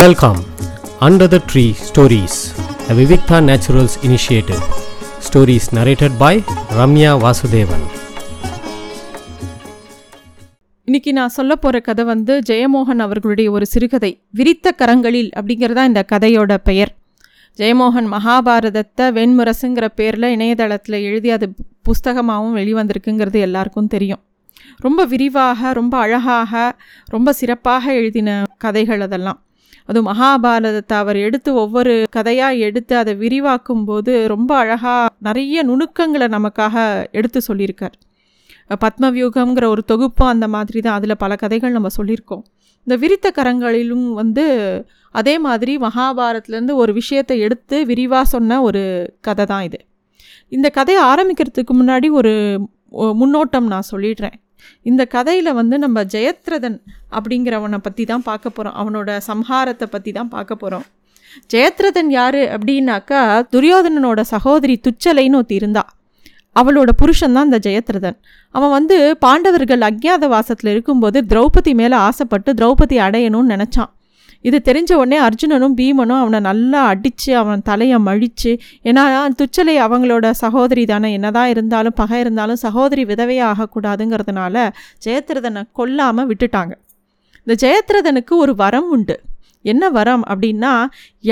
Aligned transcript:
Welcome 0.00 0.38
under 1.00 1.30
the 1.32 1.38
tree 1.52 1.64
stories 1.88 2.36
a 2.90 2.94
Vivikta 2.98 3.36
Naturals 3.48 3.94
initiative. 4.08 4.62
Stories 5.26 5.64
narrated 5.76 6.12
by 6.22 6.34
Ramya 6.78 7.10
Vasudevan 7.24 7.84
இன்னைக்கு 10.84 11.12
நான் 11.12 11.28
சொல்ல 11.28 11.56
போகிற 11.56 11.80
கதை 11.80 12.04
வந்து 12.04 12.38
ஜெயமோகன் 12.38 13.04
அவர்களுடைய 13.06 13.50
ஒரு 13.50 13.66
சிறுகதை 13.66 14.12
விரித்த 14.30 14.74
கரங்களில் 14.78 15.30
அப்படிங்கிறதா 15.40 15.84
இந்த 15.84 16.04
கதையோட 16.12 16.56
பெயர். 16.56 16.94
ஜெயமோகன் 17.58 18.10
மகாபாரதத்தை 18.14 19.10
வெண்முரசுங்கிற 19.18 19.88
பேரில் 19.94 20.32
இணையதளத்தில் 20.36 21.00
எழுதி 21.02 21.30
அது 21.30 21.54
புஸ்தகமாகவும் 21.88 22.56
வெளிவந்திருக்குங்கிறது 22.56 23.40
எல்லாருக்கும் 23.40 23.86
தெரியும். 23.86 24.22
ரொம்ப 24.78 25.04
விரிவாக 25.04 25.72
ரொம்ப 25.72 25.98
அழகாக 25.98 26.76
ரொம்ப 27.04 27.32
சிறப்பாக 27.32 27.94
எழுதின 27.94 28.42
கதைகள் 28.58 29.00
அதெல்லாம். 29.00 29.40
அதுவும் 29.92 30.08
மகாபாரதத்தை 30.10 30.96
அவர் 31.02 31.18
எடுத்து 31.26 31.50
ஒவ்வொரு 31.64 31.94
கதையாக 32.16 32.62
எடுத்து 32.68 32.94
அதை 33.02 33.14
விரிவாக்கும் 33.24 33.84
போது 33.90 34.14
ரொம்ப 34.34 34.50
அழகாக 34.62 35.10
நிறைய 35.28 35.64
நுணுக்கங்களை 35.70 36.28
நமக்காக 36.36 36.76
எடுத்து 37.18 37.40
சொல்லியிருக்கார். 37.48 37.96
பத்மவியூகம்ங்கிற 38.82 39.64
ஒரு 39.74 39.82
தொகுப்பும் 39.92 40.32
அந்த 40.34 40.46
மாதிரி 40.56 40.80
தான் 40.84 40.96
அதில் 40.98 41.20
பல 41.22 41.32
கதைகள் 41.42 41.74
நம்ம 41.76 41.88
சொல்லியிருக்கோம். 41.96 42.44
இந்த 42.86 42.94
விரித்த 43.02 43.26
கரங்களிலும் 43.38 44.06
வந்து 44.20 44.44
அதே 45.14 45.34
மாதிரி 45.46 45.72
மகாபாரத்லேருந்து 45.86 46.74
ஒரு 46.82 46.92
விஷயத்தை 47.00 47.36
எடுத்து 47.46 47.76
விரிவாக 47.90 48.24
சொன்ன 48.34 48.60
ஒரு 48.68 48.82
கதை 49.26 49.44
தான் 49.50 49.64
இது. 49.68 49.78
இந்த 50.56 50.68
கதையை 50.78 51.02
ஆரம்பிக்கிறதுக்கு 51.10 51.74
முன்னாடி 51.80 52.10
ஒரு 52.20 52.32
முன்னோட்டம் 53.20 53.68
நான் 53.72 53.90
சொல்லிடுறேன். 53.90 54.36
இந்த 54.82 55.02
கதையில் 55.04 55.52
வந்து 55.52 55.78
நம்ம 55.78 56.04
ஜெயத்ரதன் 56.14 56.78
அப்படிங்கிறவனை 57.10 57.78
பற்றி 57.78 58.04
தான் 58.04 58.26
பார்க்க 58.30 58.50
போகிறோம் 58.50 58.76
அவனோட 58.80 59.18
சம்ஹாரத்தை 59.30 59.88
பற்றி 59.90 60.12
தான் 60.12 60.28
பார்க்க 60.28 60.62
போகிறோம் 60.62 60.86
ஜெயத்ரதன் 61.52 62.10
யார் 62.10 62.40
அப்படின்னாக்கா 62.54 63.20
துரியோதனனோட 63.54 64.20
சகோதரி 64.34 64.74
துச்சலைன்னு 64.86 65.38
ஒருத்தி 65.40 65.54
இருந்தா. 65.54 65.82
அவளோட 66.56 66.90
புருஷன் 67.00 67.32
தான் 67.32 67.46
இந்த 67.50 67.58
ஜெயத்ரதன். 67.66 68.16
அவன் 68.54 68.70
வந்து 68.70 68.96
பாண்டவர்கள் 69.24 69.84
அஜ்ஞாத 69.88 70.28
வாசத்தில் 70.28 70.70
இருக்கும்போது 70.70 71.18
திரௌபதி 71.30 71.72
மேலே 71.74 71.96
ஆசைப்பட்டு 72.08 72.52
திரௌபதி 72.52 72.96
அடையணும்னு 73.06 73.52
நினச்சான். 73.54 73.90
இது 74.48 74.58
தெரிஞ்ச 74.68 74.90
உடனே 75.00 75.18
அர்ஜுனனும் 75.26 75.74
பீமனும் 75.78 76.20
அவனை 76.22 76.38
நல்லா 76.48 76.80
அடித்து 76.92 77.32
அவன் 77.40 77.64
தலையை 77.70 77.98
மழித்து 78.06 78.52
ஏன்னா 78.88 79.04
துச்சலை 79.40 79.74
அவங்களோட 79.86 80.26
சகோதரி 80.44 80.84
தானே 80.92 81.10
என்னதான் 81.18 81.50
இருந்தாலும் 81.54 81.96
பகை 82.00 82.20
இருந்தாலும் 82.20 82.60
சகோதரி 82.64 83.04
விதவையே 83.10 83.44
ஆகக்கூடாதுங்கிறதுனால 83.50 84.64
ஜெயத்ரதனை 85.06 85.62
கொல்லாமல் 85.72 86.28
விட்டுட்டாங்க. 86.30 86.72
இந்த 87.44 87.54
ஜெயத்ரதனுக்கு 87.64 88.34
ஒரு 88.44 88.54
வரம் 88.62 88.88
உண்டு. 88.96 89.16
என்ன 89.72 89.84
வரம் 89.98 90.24
அப்படின்னா 90.28 90.72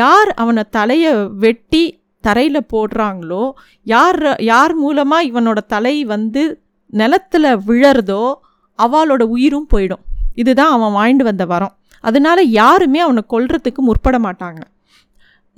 யார் 0.01 0.31
அவனை 0.43 0.63
தலையை 0.79 1.13
வெட்டி 1.45 1.85
தரையில் 2.25 2.69
போடுறாங்களோ 2.73 3.45
யார் 3.87 4.21
யார் 4.53 4.75
மூலமாக 4.75 5.29
இவனோட 5.31 5.59
தலை 5.75 5.95
வந்து 6.15 6.43
நிலத்துல 6.93 7.55
விழறதோ 7.69 8.23
அவளோட 8.79 9.23
உயிரும் 9.35 9.69
போயிடும். 9.73 10.03
இதுதான் 10.35 10.73
அவன் 10.77 10.97
வாங்கிட்டு 10.99 11.25
வந்த 11.31 11.45
வரம். 11.53 11.75
அதனால 12.01 12.43
யாருமே 12.43 13.01
அவனை 13.01 13.23
கொல்றதுக்கு 13.33 13.81
முற்பட 13.89 14.19
மாட்டாங்க. 14.19 14.61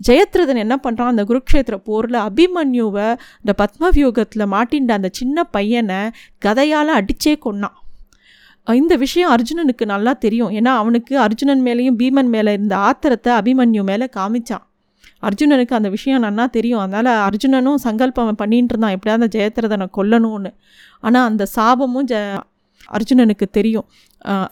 ஜெயத்ரதன் 0.08 0.62
என்ன 0.64 0.76
பண்ணுறான் 0.84 1.12
அந்த 1.12 1.24
குருக்ஷேத்திர 1.24 1.76
போரில் 1.88 2.18
அபிமன்யுவை 2.28 3.08
இந்த 3.42 3.52
பத்மவியூகத்தில் 3.60 4.50
மாட்டின்ற 4.54 4.92
அந்த 4.98 5.10
சின்ன 5.12 5.44
பையனை 5.44 6.00
கதையால் 6.46 6.98
அடித்தே 6.98 7.34
கொன்னான். 7.46 7.76
இந்த 8.66 8.96
விஷயம் 8.96 9.30
அர்ஜுனனுக்கு 9.34 9.84
நல்லா 9.84 10.12
தெரியும். 10.24 10.50
ஏன்னா 10.50 10.72
அவனுக்கு 10.82 11.14
அர்ஜுனன் 11.18 11.62
மேலேயும் 11.62 11.96
பீமன் 12.00 12.30
மேலே 12.34 12.52
இருந்த 12.52 12.76
ஆத்திரத்தை 12.76 13.30
அபிமன்யு 13.40 13.82
மேலே 13.90 14.06
காமிச்சான். 14.16 14.64
அர்ஜுனனுக்கு 15.28 15.74
அந்த 15.78 15.88
விஷயம் 15.88 16.22
நன்னா 16.24 16.44
தெரியும். 16.50 16.82
அதனால் 16.84 17.10
அர்ஜுனனும் 17.28 17.80
சங்கல்பம் 17.86 18.40
பண்ணிட்டு 18.42 18.72
இருந்தான். 18.74 18.94
எப்படியாவது 18.96 19.18
அந்த 19.18 19.30
ஜெயத்ரதனை 19.36 19.86
கொல்லணும்னு. 19.96 20.52
ஆனால் 21.00 21.26
அந்த 21.30 21.46
சாபமும் 21.56 22.08
ஜ 22.12 22.14
அர்ஜுனனுக்கு 22.96 23.46
தெரியும். 23.58 23.86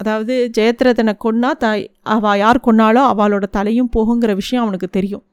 அதாவது 0.01 0.35
ஜெயத்ரதனை 0.57 1.13
கொன்னா 1.25 1.51
த 1.63 1.67
அவள் 2.15 2.41
யார் 2.43 2.65
கொன்னாலோ 2.67 3.03
அவளோட 3.13 3.47
தலையும் 3.59 3.91
போகுங்கிற 3.97 4.35
விஷயம் 4.41 4.65
அவனுக்கு 4.65 4.89
தெரியும். 4.99 5.25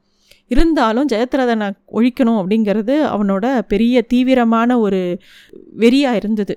இருந்தாலும் 0.52 1.08
ஜெயத்ரதனை 1.12 1.66
ஒழிக்கணும் 1.98 2.38
அப்படிங்கிறது 2.40 2.94
அவனோட 3.14 3.46
பெரிய 3.72 4.02
தீவிரமான 4.12 4.78
ஒரு 4.84 5.00
வெறியாக 5.82 6.20
இருந்தது. 6.20 6.54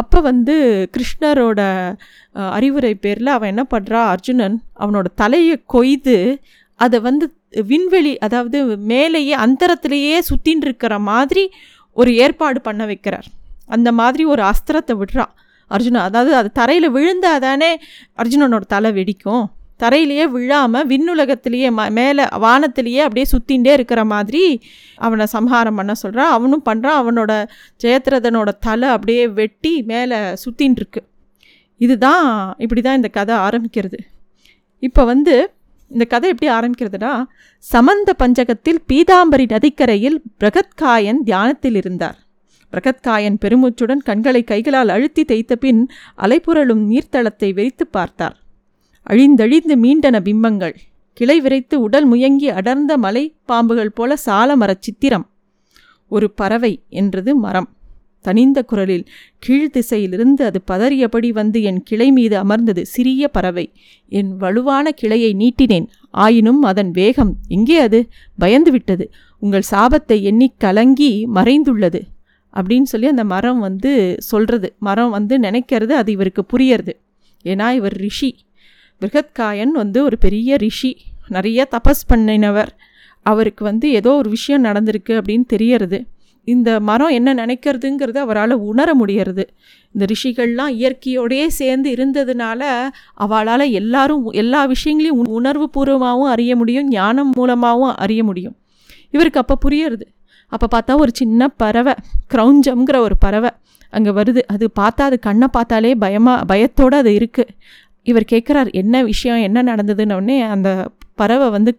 அப்போ 0.00 0.18
வந்து 0.28 0.54
கிருஷ்ணரோட 0.94 1.60
அறிவுரை 2.56 2.92
பேரில் 3.04 3.34
அவன் 3.36 3.52
என்ன 3.52 3.64
பண்ணுறா 3.72 4.00
அர்ஜுனன் 4.14 4.56
அவனோட 4.82 5.06
தலையை 5.22 5.56
கொய்து 5.74 6.16
அதை 6.80 6.98
வந்து 7.08 7.26
விண்வெளி 7.70 8.12
அதாவது 8.26 8.58
மேலேயே 8.92 9.34
அந்தரத்திலேயே 9.44 10.16
சுற்றின்னு 10.28 10.66
இருக்கிற 10.68 10.94
மாதிரி 11.10 11.44
ஒரு 11.96 12.10
ஏற்பாடு 12.24 12.58
பண்ண 12.68 12.82
வைக்கிறார். 12.90 13.26
அந்த 13.74 13.88
மாதிரி 14.00 14.22
ஒரு 14.32 14.42
அஸ்திரத்தை 14.50 14.94
விடுறா. 15.00 15.26
அர்ஜுனன் 15.66 16.02
அதாவது 16.02 16.34
அது 16.34 16.50
தரையில் 16.52 16.88
விழுந்தால் 16.90 17.40
தானே 17.40 17.70
அர்ஜுனனோட 18.22 18.60
தலை 18.66 18.90
வெடிக்கும். 18.92 19.44
தரையிலேயே 19.82 20.24
விழாமல் 20.24 20.86
விண்ணுலகத்திலேயே 20.86 21.68
ம 21.78 21.90
மேலே 21.90 22.24
வானத்திலேயே 22.44 23.00
அப்படியே 23.06 23.26
சுற்றிகிட்டே 23.32 23.72
இருக்கிற 23.72 24.04
மாதிரி 24.04 24.60
அவனை 24.96 25.26
சம்ஹாரம் 25.26 25.74
பண்ண 25.74 25.94
சொல்கிறான் 25.94 26.30
அவனும் 26.30 26.62
பண்ணுறான் 26.64 27.00
அவனோட 27.02 27.32
ஜெயத்ரதனோட 27.84 28.52
தலை 28.60 28.88
அப்படியே 28.88 29.28
வெட்டி 29.28 29.82
மேலே 29.82 30.18
சுற்றின்ட்டுருக்கு 30.44 31.00
இருக்கு 31.00 31.02
இதுதான் 31.80 32.54
இப்படி 32.58 32.80
தான் 32.80 32.94
இந்த 32.94 33.08
கதை 33.08 33.36
ஆரம்பிக்கிறது. 33.36 33.98
இப்போ 34.78 35.04
வந்து 35.04 35.34
இந்த 35.90 36.04
கதை 36.04 36.30
எப்படி 36.30 36.50
ஆரம்பிக்கிறதுனா 36.52 37.12
சமந்த 37.58 38.14
பஞ்சகத்தில் 38.18 38.80
பீதாம்பரி 38.92 39.46
நதிக்கரையில் 39.54 40.18
பிரகத்காயன் 40.40 41.20
தியானத்தில் 41.24 41.74
இருந்தார். 41.74 42.18
பிரகத்காயன் 42.74 43.38
பெருமூச்சுடன் 43.44 44.02
கண்களை 44.04 44.42
கைகளால் 44.42 44.88
அழுத்தி 44.88 45.24
தேய்த்த 45.24 45.56
பின் 45.56 45.88
அலைபுரளும் 46.18 46.82
நீர்த்தளத்தை 46.92 47.50
வெறித்து 47.52 47.86
பார்த்தார் 47.90 48.36
அழிந்தழிந்து 49.10 49.74
மீண்டன 49.84 50.20
பிம்பங்கள் 50.20 50.74
கிளை 51.12 51.40
விரைத்து 51.40 51.80
உடல் 51.80 52.06
முயங்கி 52.12 52.48
அடர்ந்த 52.48 52.96
மலை 52.96 53.34
பாம்புகள் 53.48 53.94
போல 53.94 54.16
சால 54.16 54.56
மரச் 54.56 54.82
சித்திரம். 54.82 55.30
ஒரு 56.08 56.30
பறவை 56.30 56.82
என்றது 56.88 57.36
மரம். 57.36 57.68
தனிந்த 58.20 58.62
குரலில் 58.62 59.04
கீழ் 59.38 59.70
திசையிலிருந்து 59.72 60.42
அது 60.44 60.62
பதறியபடி 60.70 61.28
வந்து 61.28 61.62
என் 61.62 61.82
கிளை 61.82 62.12
மீது 62.12 62.36
அமர்ந்தது 62.36 62.86
சிறிய 62.86 63.28
பறவை. 63.28 63.72
என் 64.08 64.36
வலுவான 64.36 64.90
கிளையை 64.90 65.30
நீட்டினேன். 65.34 65.86
ஆயினும் 66.10 66.62
அதன் 66.62 66.90
வேகம் 66.90 67.36
எங்கே 67.48 67.78
அது? 67.78 68.08
பயந்து 68.38 68.70
விட்டது 68.70 69.10
உங்கள் 69.38 69.70
சாபத்தை 69.70 70.22
எண்ணி 70.22 70.52
கலங்கி 70.58 71.28
மறைந்துள்ளது. 71.34 72.00
அப்படின்னு 72.56 72.82
சொல்லி 72.82 73.06
அந்த 73.06 73.24
மரம் 73.24 73.58
வந்து 73.58 74.16
சொல்கிறது 74.18 74.74
மரம் 74.78 75.10
வந்து 75.10 75.38
நினைக்கிறது 75.38 75.90
அது 75.90 76.12
இவருக்கு 76.12 76.44
புரியறது. 76.52 76.92
ஏன்னா 77.44 77.70
இவர் 77.70 77.92
ரிஷி. 77.92 78.36
பிருகத்காயன் 79.00 79.70
வந்து 79.70 80.04
ஒரு 80.04 80.18
பெரிய 80.18 80.56
ரிஷி. 80.56 80.96
நிறைய 81.28 81.68
தபஸ் 81.70 82.14
பண்ணினவர். 82.14 82.68
அவருக்கு 83.22 83.64
வந்து 83.64 83.90
ஏதோ 83.90 84.12
ஒரு 84.12 84.30
விஷயம் 84.30 84.64
நடந்திருக்கு 84.64 85.08
அப்படின்னு 85.08 85.46
தெரியறது. 85.46 86.06
இந்த 86.44 86.80
மரம் 86.80 87.08
என்ன 87.08 87.34
நினைக்கிறதுங்கிறது 87.34 88.18
அவரால் 88.18 88.50
உணர 88.50 88.94
முடியறது. 88.94 89.44
இந்த 89.92 90.06
ரிஷிகள்லாம் 90.06 90.74
இயற்கையோடையே 90.74 91.46
சேர்ந்து 91.46 91.90
இருந்ததுனால 91.90 92.88
அவளால் 93.14 93.70
எல்லாரும் 93.70 94.30
எல்லா 94.30 94.64
விஷயங்களையும் 94.64 95.26
உணர்வு 95.26 95.70
பூர்வமாகவும் 95.76 96.30
அறிய 96.30 96.56
முடியும் 96.56 96.88
ஞானம் 96.88 97.30
மூலமாகவும் 97.30 97.96
அறிய 97.96 98.24
முடியும். 98.24 98.56
இவருக்கு 99.10 99.44
அப்போ 99.46 99.70
புரியறது. 99.70 100.02
அப்போ 100.54 100.66
பார்த்தா 100.74 100.98
ஒரு 100.98 101.12
சின்ன 101.14 101.48
பறவை 101.48 101.94
க்ரௌஞ்சம்ங்கிற 102.34 102.96
ஒரு 102.96 103.16
பறவை. 103.16 103.50
அங்கே 103.90 104.10
வருது. 104.10 104.42
அது 104.54 104.70
பார்த்தா 104.80 105.02
அது 105.08 105.18
கண்ணை 105.18 105.48
பார்த்தாலே 105.48 105.94
பயமாக 105.94 106.44
பயத்தோடு 106.44 106.96
அது 106.96 107.10
இருக்குது 107.10 107.54
இவர் 108.02 108.30
கேட்குறார் 108.32 108.72
என்ன 108.72 109.02
விஷயம்? 109.02 109.38
என்ன 109.38 109.62
நடந்ததுன்னு? 109.62 110.38
அந்த 110.48 110.88
பறவை 111.14 111.50
வந்து 111.50 111.72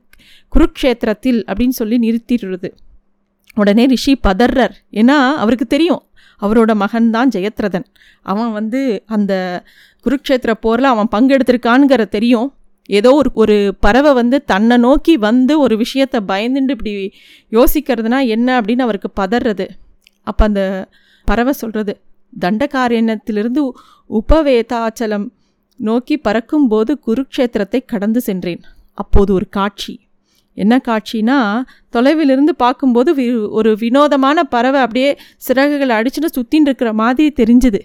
குருக்ஷேத்திரத்தில் 0.55 1.39
அப்படின்னு 1.51 1.77
சொல்லி 1.81 1.97
நிறுத்திடுறது. 2.05 2.69
உடனே 3.55 3.85
ரிஷி 3.85 4.13
பதர்றார். 4.27 4.73
ஏன்னா 4.91 5.17
அவருக்கு 5.44 5.67
தெரியும் 5.67 6.01
அவரோட 6.41 6.75
மகன் 6.75 7.09
தான் 7.09 7.29
ஜெயத்ரதன். 7.29 7.85
அவன் 8.21 8.51
வந்து 8.51 9.03
அந்த 9.05 9.33
குருக்ஷேத்திர 10.05 10.51
போரில் 10.65 10.94
அவன் 10.94 11.11
பங்கெடுத்திருக்கான்ங்கிற 11.15 12.03
தெரியும். 12.07 12.54
ஏதோ 12.89 13.09
ஒரு 13.13 13.29
ஒரு 13.33 13.55
பறவை 13.79 14.13
வந்து 14.13 14.37
தன்னை 14.45 14.77
நோக்கி 14.77 15.13
வந்து 15.17 15.59
ஒரு 15.59 15.75
விஷயத்தை 15.77 16.19
பயந்துட்டு 16.27 16.75
இப்படி 16.75 16.93
யோசிக்கிறதுனா 17.51 18.19
என்ன 18.27 18.61
அப்படின்னு 18.61 18.85
அவருக்கு 18.87 19.09
பதறது. 19.21 19.65
அப்போ 20.23 20.43
அந்த 20.45 20.87
பறவை 21.27 21.53
சொல்கிறது 21.53 21.93
தண்டகாரண்யத்திலிருந்து 22.33 23.61
உபவேதாச்சலம் 24.09 25.27
நோக்கி 25.79 26.15
பறக்கும்போது 26.17 26.91
குருக்ஷேத்திரத்தை 27.07 27.79
கடந்து 27.85 28.21
சென்றேன். 28.21 28.61
அப்போது 28.93 29.31
ஒரு 29.33 29.47
காட்சி. 29.49 29.93
என்ன 30.57 30.73
காட்சினா 30.88 31.38
தொலைவிலிருந்து 31.93 32.53
பார்க்கும்போது 32.57 33.09
வி 33.15 33.25
ஒரு 33.49 33.71
வினோதமான 33.81 34.43
பறவை 34.43 34.79
அப்படியே 34.81 35.09
சிறகுகளை 35.47 35.93
அடிச்சுட்டு 35.99 36.29
சுற்றின்னு 36.38 36.69
இருக்கிற 36.69 36.93
மாதிரி 36.93 37.33
தெரிஞ்சுது. 37.41 37.81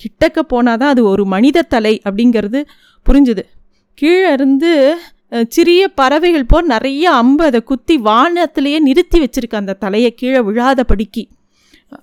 கிட்டக்க 0.00 0.38
போனால் 0.52 0.76
தான் 0.76 0.88
அது 0.88 1.04
ஒரு 1.04 1.24
மனித 1.24 1.66
தலை 1.74 1.94
அப்படிங்கிறது 2.04 2.60
புரிஞ்சுது. 3.06 3.44
கீழே 4.00 4.32
இருந்து 4.32 4.72
சிறிய 5.48 5.82
பறவைகள் 6.00 6.50
போல் 6.52 6.70
நிறைய 6.74 7.04
அம்பு 7.20 7.42
அதை 7.44 7.60
குத்தி 7.70 7.94
வானத்திலேயே 8.08 8.78
நிறுத்தி 8.78 9.18
வச்சிருக்கு 9.20 9.60
அந்த 9.60 9.78
தலையை 9.84 10.10
கீழே 10.14 10.40
விழாதபடிக்கு. 10.48 11.22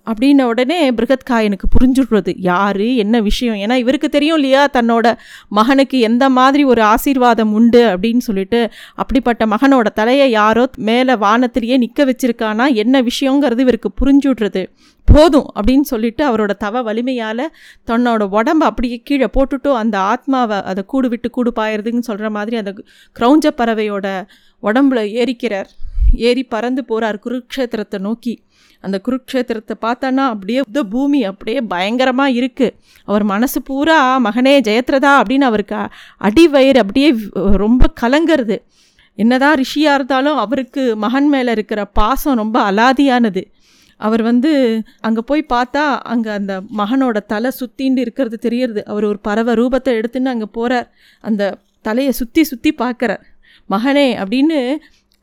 அப்படின்ன 0.06 0.42
உடனே 0.42 0.92
பிருகத்காயனுக்கு 0.92 1.68
புரிஞ்சுடுறது. 1.76 2.34
யார்? 2.38 2.80
என்ன 2.80 3.20
விஷயம்? 3.20 3.56
ஏன்னா 3.56 3.74
இவருக்கு 3.74 4.10
தெரியும் 4.10 4.36
இல்லையா 4.36 4.68
தன்னோட 4.74 5.18
மகனுக்கு 5.48 6.00
எந்த 6.00 6.30
மாதிரி 6.30 6.64
ஒரு 6.64 6.82
ஆசீர்வாதம் 6.82 7.54
உண்டு 7.54 7.98
அப்படின்னு 7.98 8.18
சொல்லிட்டு 8.18 8.70
அப்படிப்பட்ட 8.96 9.46
மகனோட 9.46 9.86
தலையை 9.94 10.32
யாரோ 10.32 10.70
மேலே 10.76 11.14
வானத்திலேயே 11.14 11.78
நிற்க 11.78 12.06
வச்சிருக்கானா 12.06 12.74
என்ன 12.74 13.02
விஷயங்கிறது 13.02 13.60
இவருக்கு 13.60 13.92
புரிஞ்சுடுறது. 14.02 14.66
போதும் 15.06 15.54
அப்படின்னு 15.56 15.82
சொல்லிட்டு 15.82 16.30
அவரோட 16.30 16.50
தவ 16.50 16.82
வலிமையால் 16.82 17.52
தன்னோட 17.88 18.28
உடம்ப 18.32 18.64
அப்படியே 18.70 19.02
கீழே 19.04 19.28
போட்டுட்டு 19.34 19.74
அந்த 19.74 20.00
ஆத்மாவை 20.00 20.64
அதை 20.64 20.84
கூடு 20.86 21.10
விட்டு 21.10 21.30
கூடு 21.30 21.54
பாயிருதுன்னு 21.56 22.00
சொல்கிற 22.00 22.30
மாதிரி 22.30 22.58
அந்த 22.58 22.74
க்ரௌஞ்ச 23.20 23.48
பறவையோட 23.58 24.24
உடம்புல 24.70 25.02
ஏறிக்கிறார். 25.22 25.70
ஏறி 26.28 26.44
பறந்து 26.54 26.82
போகிறார் 26.90 27.18
குருக்ஷேத்திரத்தை 27.26 28.00
நோக்கி. 28.08 28.34
அந்த 28.84 28.98
குருக்ஷேத்திரத்தை 29.06 29.76
பார்த்தானா 29.86 30.24
அப்படியே 30.34 30.60
இந்த 30.68 30.82
பூமி 30.94 31.20
அப்படியே 31.30 31.60
பயங்கரமாக 31.74 32.36
இருக்குது 32.40 32.76
அவர் 33.08 33.24
மனசு 33.34 33.60
பூரா 33.70 33.98
மகனே 34.26 34.54
ஜெயத்ரதா 34.68 35.12
அப்படின்னு 35.22 35.46
அவருக்கு 35.50 35.76
அடி 36.28 36.44
அடிவயிறு 36.46 36.80
அப்படியே 36.84 37.10
ரொம்ப 37.64 37.90
கலங்கிறது. 38.02 38.58
என்னதான் 39.18 39.58
ரிஷியாக 39.62 39.98
இருந்தாலும் 39.98 40.40
அவருக்கு 40.44 40.84
மகன் 41.04 41.30
மேலே 41.34 41.52
இருக்கிற 41.58 41.82
பாசம் 42.00 42.40
ரொம்ப 42.42 42.58
அலாதியானது. 42.72 43.44
அவர் 44.00 44.22
வந்து 44.30 44.52
அங்கே 45.08 45.22
போய் 45.30 45.44
பார்த்தா 45.54 45.84
அங்கே 46.14 46.32
அந்த 46.40 46.54
மகனோட 46.80 47.18
தலை 47.34 47.52
சுற்றின்னு 47.60 48.04
இருக்கிறது 48.06 48.38
தெரியறது. 48.46 48.82
அவர் 48.92 49.06
ஒரு 49.12 49.20
பறவை 49.28 49.54
ரூபத்தை 49.62 49.94
எடுத்துன்னு 50.00 50.34
அங்கே 50.34 50.48
போகிறார் 50.58 50.90
அந்த 51.24 51.44
தலையை 51.88 52.12
சுற்றி 52.20 52.44
சுற்றி 52.52 52.72
பார்க்குறார். 52.84 53.24
மகனே 53.70 54.08
அப்படின்னு 54.22 54.60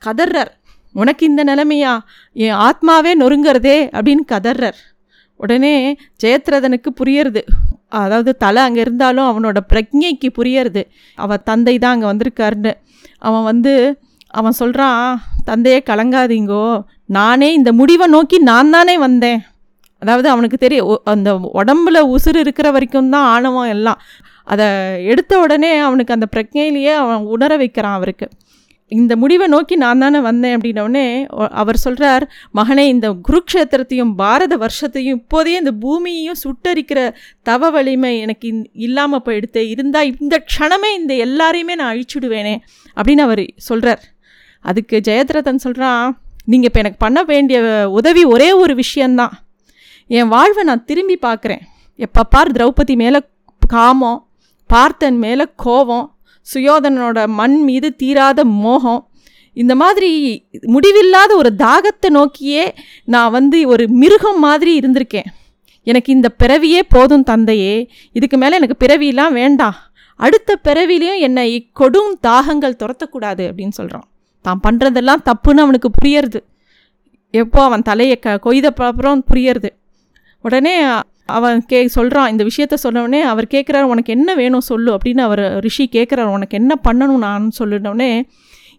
கதர்றார். 0.03 0.53
உனக்கு 0.95 1.27
இந்த 1.27 1.43
நிலைமையா? 1.45 1.93
என் 2.33 2.57
ஆத்மாவே 2.69 3.13
நொறுங்கிறதே 3.23 3.77
அப்படின்னு 3.97 4.25
கதர்றார். 4.33 4.79
உடனே 5.37 5.97
ஜெயத்ரதனுக்கு 6.25 6.91
புரியறது. 7.01 7.43
அதாவது 7.89 8.37
தலை 8.37 8.63
அங்கே 8.63 8.81
இருந்தாலும் 8.81 9.29
அவனோட 9.31 9.59
பிரக்ஞைக்கு 9.73 10.29
புரியறது. 10.39 10.83
அவன் 11.15 11.45
தந்தை 11.45 11.79
தான் 11.79 11.95
அங்கே 11.95 12.07
வந்திருக்காருன்னு. 12.07 12.73
அவன் 13.19 13.43
வந்து 13.43 14.01
அவன் 14.39 14.53
சொல்கிறான் 14.53 15.21
தந்தையே 15.45 15.83
கலங்காதீங்கோ. 15.91 16.85
நானே 17.19 17.53
இந்த 17.53 17.73
முடிவை 17.73 18.07
நோக்கி 18.07 18.39
நான் 18.39 18.71
தானே 18.71 18.99
வந்தேன். 18.99 19.41
அதாவது 19.99 20.29
அவனுக்கு 20.29 20.57
தெரியும் 20.57 21.01
அந்த 21.05 21.31
உடம்புல 21.55 21.99
உசுறு 22.15 22.37
இருக்கிற 22.37 22.71
வரைக்கும் 22.71 23.11
தான் 23.11 23.27
ஆணவம் 23.35 23.69
எல்லாம். 23.69 23.99
அதை 24.45 24.67
எடுத்த 25.05 25.41
உடனே 25.41 25.79
அவனுக்கு 25.79 26.15
அந்த 26.15 26.27
பிரக்ஞையிலேயே 26.37 26.95
அவன் 26.95 27.25
உணர 27.35 27.57
வைக்கிறான் 27.57 27.95
அவருக்கு. 27.95 28.29
இந்த 28.89 29.17
முடிவை 29.17 29.47
நோக்கி 29.47 29.75
நான் 29.77 29.99
தானே 29.99 30.21
வந்தேன் 30.21 30.55
அப்படின்னோடனே 30.57 31.05
அவர் 31.61 31.77
சொல்கிறார் 31.77 32.31
மகனே 32.55 32.79
இந்த 32.79 33.09
குருக்ஷேத்திரத்தையும் 33.29 34.15
பாரத 34.15 34.57
வருஷத்தையும் 34.57 35.19
இப்போதே 35.21 35.55
இந்த 35.57 35.73
பூமியையும் 35.73 36.41
சுட்டரிக்கிற 36.45 37.15
தவ 37.43 37.71
வலிமை 37.71 38.19
எனக்கு 38.19 38.49
இல்லாமல் 38.73 39.23
போயிடுத்து 39.25 39.69
இருந்தால் 39.69 40.15
இந்த 40.21 40.45
க்ஷணமே 40.49 40.91
இந்த 40.99 41.15
எல்லாரையுமே 41.27 41.75
நான் 41.75 41.93
அழிச்சுடுவேனே 41.95 42.57
அப்படின்னு 42.97 43.25
அவர் 43.29 43.45
சொல்கிறார் 43.57 44.03
அதுக்கு 44.61 45.01
ஜெயத்ரதன் 45.09 45.65
சொல்கிறான் 45.67 46.21
நீங்கள் 46.45 46.69
இப்போ 46.69 46.81
எனக்கு 46.81 46.99
பண்ண 46.99 47.23
வேண்டிய 47.23 47.59
உதவி 47.91 48.25
ஒரே 48.25 48.53
ஒரு 48.53 48.75
விஷயந்தான். 48.75 49.35
என் 50.07 50.29
வாழ்வை 50.29 50.65
நான் 50.65 50.85
திரும்பி 50.85 51.19
பார்க்குறேன். 51.23 51.61
எப்போ 51.97 52.23
பார் 52.25 52.51
திரௌபதி 52.53 52.95
மேலே 52.95 53.21
காமம் 53.69 54.21
பார்த்தன் 54.73 55.19
மேலே 55.25 55.45
கோபம் 55.65 56.07
சுயோதனனோட 56.47 57.19
மண் 57.41 57.57
மீது 57.69 57.89
தீராத 58.03 58.41
மோகம். 58.65 59.03
இந்த 59.57 59.75
மாதிரி 59.83 60.11
முடிவில்லாத 60.75 61.31
ஒரு 61.41 61.51
தாகத்தை 61.63 62.09
நோக்கியே 62.17 62.65
நான் 63.15 63.35
வந்து 63.37 63.59
ஒரு 63.73 63.85
மிருகம் 64.03 64.41
மாதிரி 64.47 64.73
இருந்திருக்கேன். 64.81 65.29
எனக்கு 65.87 66.11
இந்த 66.17 66.29
பிறவியே 66.43 66.81
போதும் 66.95 67.27
தந்தையே 67.31 67.75
இதுக்கு 68.19 68.37
மேலே 68.43 68.59
எனக்கு 68.61 68.77
பிறவிலாம் 68.85 69.35
வேண்டாம். 69.41 69.77
அடுத்த 70.21 70.57
பிறவிலையும் 70.67 71.21
என்னை 71.27 71.45
இக்கொடும் 71.59 72.11
தாகங்கள் 72.29 72.81
துரத்தக்கூடாது 72.83 73.43
அப்படின்னு 73.51 73.77
சொல்கிறான் 73.81 74.07
தான் 74.45 74.63
பண்ணுறதெல்லாம் 74.67 75.23
தப்புன்னு 75.29 75.65
அவனுக்கு 75.65 75.89
புரியறது. 76.01 76.41
எப்போ 77.35 77.61
அவன் 77.69 77.87
தலையை 77.89 78.17
க 78.25 78.39
கொய்த 78.47 78.67
அப்புறம் 78.89 79.21
புரியறது. 79.31 79.71
உடனே 80.45 80.75
அவன் 81.29 81.59
கே 81.67 81.81
சொல்கிறான் 81.89 82.31
இந்த 82.31 82.45
விஷயத்த 82.45 82.77
சொன்ன 82.77 83.21
அவர் 83.33 83.47
கேட்குறாரு 83.55 83.87
உனக்கு 83.93 84.13
என்ன 84.13 84.31
வேணும் 84.35 84.69
சொல்லு? 84.71 84.91
அப்படின்னு 84.97 85.21
அவர் 85.21 85.45
ரிஷி 85.61 85.85
கேட்குறாரு 85.93 86.31
உனக்கு 86.31 86.57
என்ன 86.57 86.73
பண்ணணும் 86.89 87.25
நான்? 87.27 87.45
சொல்லினோடனே 87.59 88.11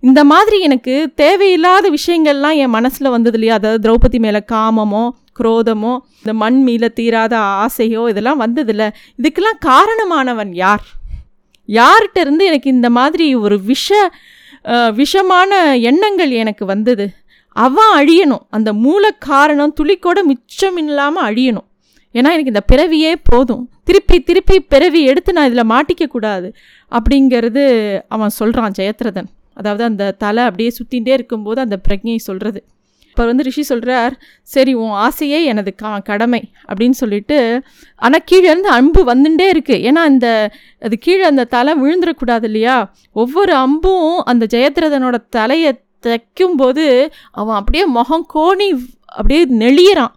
இந்த 0.04 0.22
மாதிரி 0.24 0.58
எனக்கு 0.60 0.94
தேவையில்லாத 1.16 1.86
விஷயங்கள்லாம் 1.90 2.56
என் 2.56 2.70
மனசில் 2.70 3.10
வந்தது 3.10 3.38
இல்லையா? 3.38 3.54
அதாவது 3.54 3.84
திரௌபதி 3.86 4.20
மேலே 4.20 4.42
காமமோ 4.52 5.04
குரோதமோ 5.40 5.94
இந்த 6.18 6.34
மண் 6.34 6.60
மீள 6.64 6.88
தீராத 6.90 7.36
ஆசையோ 7.64 8.02
இதெல்லாம் 8.10 8.42
வந்ததில்ல 8.42 8.84
இதுக்கெல்லாம் 9.20 9.62
காரணமானவன் 9.66 10.52
யார்? 10.56 10.84
யார்கிட்ட 11.70 12.20
இருந்து 12.20 12.44
எனக்கு 12.46 12.70
இந்த 12.70 12.90
மாதிரி 12.90 13.28
ஒரு 13.36 13.58
விஷ 13.64 13.90
விஷமான 14.98 15.52
எண்ணங்கள் 15.82 16.32
எனக்கு 16.32 16.64
வந்தது? 16.66 17.06
அவன் 17.56 17.92
அழியணும். 18.00 18.44
அந்த 18.50 18.74
மூல 18.74 19.12
காரணம் 19.12 19.74
துளிக்கோட 19.82 20.20
மிச்சம் 20.24 20.78
இல்லாமல் 20.78 21.26
அழியணும். 21.30 21.68
ஏன்னா 22.16 22.32
எனக்கு 22.36 22.54
இந்த 22.56 22.64
பிறவியே 22.72 23.16
போதும். 23.24 23.70
திருப்பி 23.84 24.20
திருப்பி 24.20 24.60
பிறவி 24.60 25.02
எடுத்து 25.04 25.34
நான் 25.34 25.50
இதில் 25.52 25.72
மாட்டிக்க 25.72 26.08
கூடாது 26.08 26.54
அப்படிங்கிறது 26.92 27.64
அவன் 28.08 28.30
சொல்கிறான் 28.30 28.76
ஜெயத்ரதன். 28.80 29.30
அதாவது 29.54 29.84
அந்த 29.84 30.12
தலை 30.12 30.44
அப்படியே 30.44 30.72
சுற்றிகிட்டே 30.80 31.14
இருக்கும்போது 31.14 31.62
அந்த 31.62 31.80
பிரஜையை 31.88 32.16
சொல்கிறது 32.30 32.62
இப்போ 33.10 33.26
வந்து 33.26 33.44
ரிஷி 33.44 33.62
சொல்கிறார் 33.62 34.14
சரி 34.42 34.74
உன் 34.74 34.90
ஆசையே 34.90 35.44
எனது 35.46 35.76
கா 35.76 36.00
கடமை 36.00 36.40
அப்படின்னு 36.68 36.90
சொல்லிட்டு 36.90 37.38
ஆனால் 37.96 38.24
கீழே 38.26 38.48
இருந்து 38.50 38.70
அம்பு 38.70 39.02
வந்துட்டே 39.14 39.48
இருக்குது 39.54 39.84
ஏன்னா 39.90 40.02
அந்த 40.12 40.28
அது 40.80 40.98
கீழே 40.98 41.24
அந்த 41.24 41.44
தலை 41.44 41.74
விழுந்துடக்கூடாது 41.74 42.44
இல்லையா? 42.44 42.78
ஒவ்வொரு 43.12 43.54
அம்பும் 43.56 44.18
அந்த 44.24 44.46
ஜெயத்ரதனோட 44.46 45.18
தலையை 45.30 45.72
தைக்கும்போது 46.04 47.12
அவன் 47.32 47.56
அப்படியே 47.56 47.86
முகம் 47.86 48.26
கோணி 48.34 48.86
அப்படியே 49.06 49.46
நெளியறான். 49.46 50.12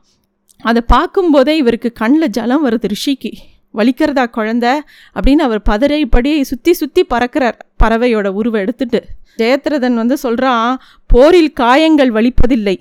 அதை 0.62 0.83
பார்க்கும்போதே 0.87 1.56
இவருக்கு 1.56 1.93
கண்ணில் 1.93 2.29
ஜலம் 2.29 2.71
வருது 2.71 2.85
ரிஷிக்கு. 2.88 3.33
வலிக்கிறதா 3.75 4.25
குழந்த? 4.37 4.79
அப்படின்னு 5.15 5.43
அவர் 5.47 5.62
பதறைப்படி 5.69 6.41
சுற்றி 6.41 6.73
சுற்றி 6.73 7.06
பறக்கிறார் 7.11 7.59
பறவையோட 7.85 8.27
உருவை 8.27 8.61
எடுத்துட்டு. 8.61 9.05
ஜெயத்ரதன் 9.38 9.94
வந்து 9.94 10.17
சொல்கிறான் 10.17 10.81
போரில் 11.06 11.53
காயங்கள் 11.53 12.13
வலிப்பதில்லை. 12.13 12.79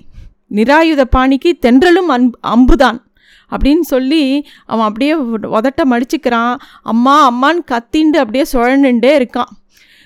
நிராயுத 0.50 1.04
பாணிக்கு 1.04 1.58
தென்றலும் 1.62 2.08
அன் 2.08 2.30
அம்புதான். 2.40 3.04
அப்படின்னு 3.50 3.80
சொல்லி 3.80 4.46
அவன் 4.66 4.86
அப்படியே 4.86 5.14
உதட்ட 5.14 5.84
மடிச்சுக்கிறான். 5.90 6.56
அம்மா 6.82 7.30
அம்மான்னு 7.30 7.62
கத்திண்டு 7.70 8.16
அப்படியே 8.16 8.44
சுழண்டுண்டே 8.52 9.12
இருக்கான். 9.16 9.52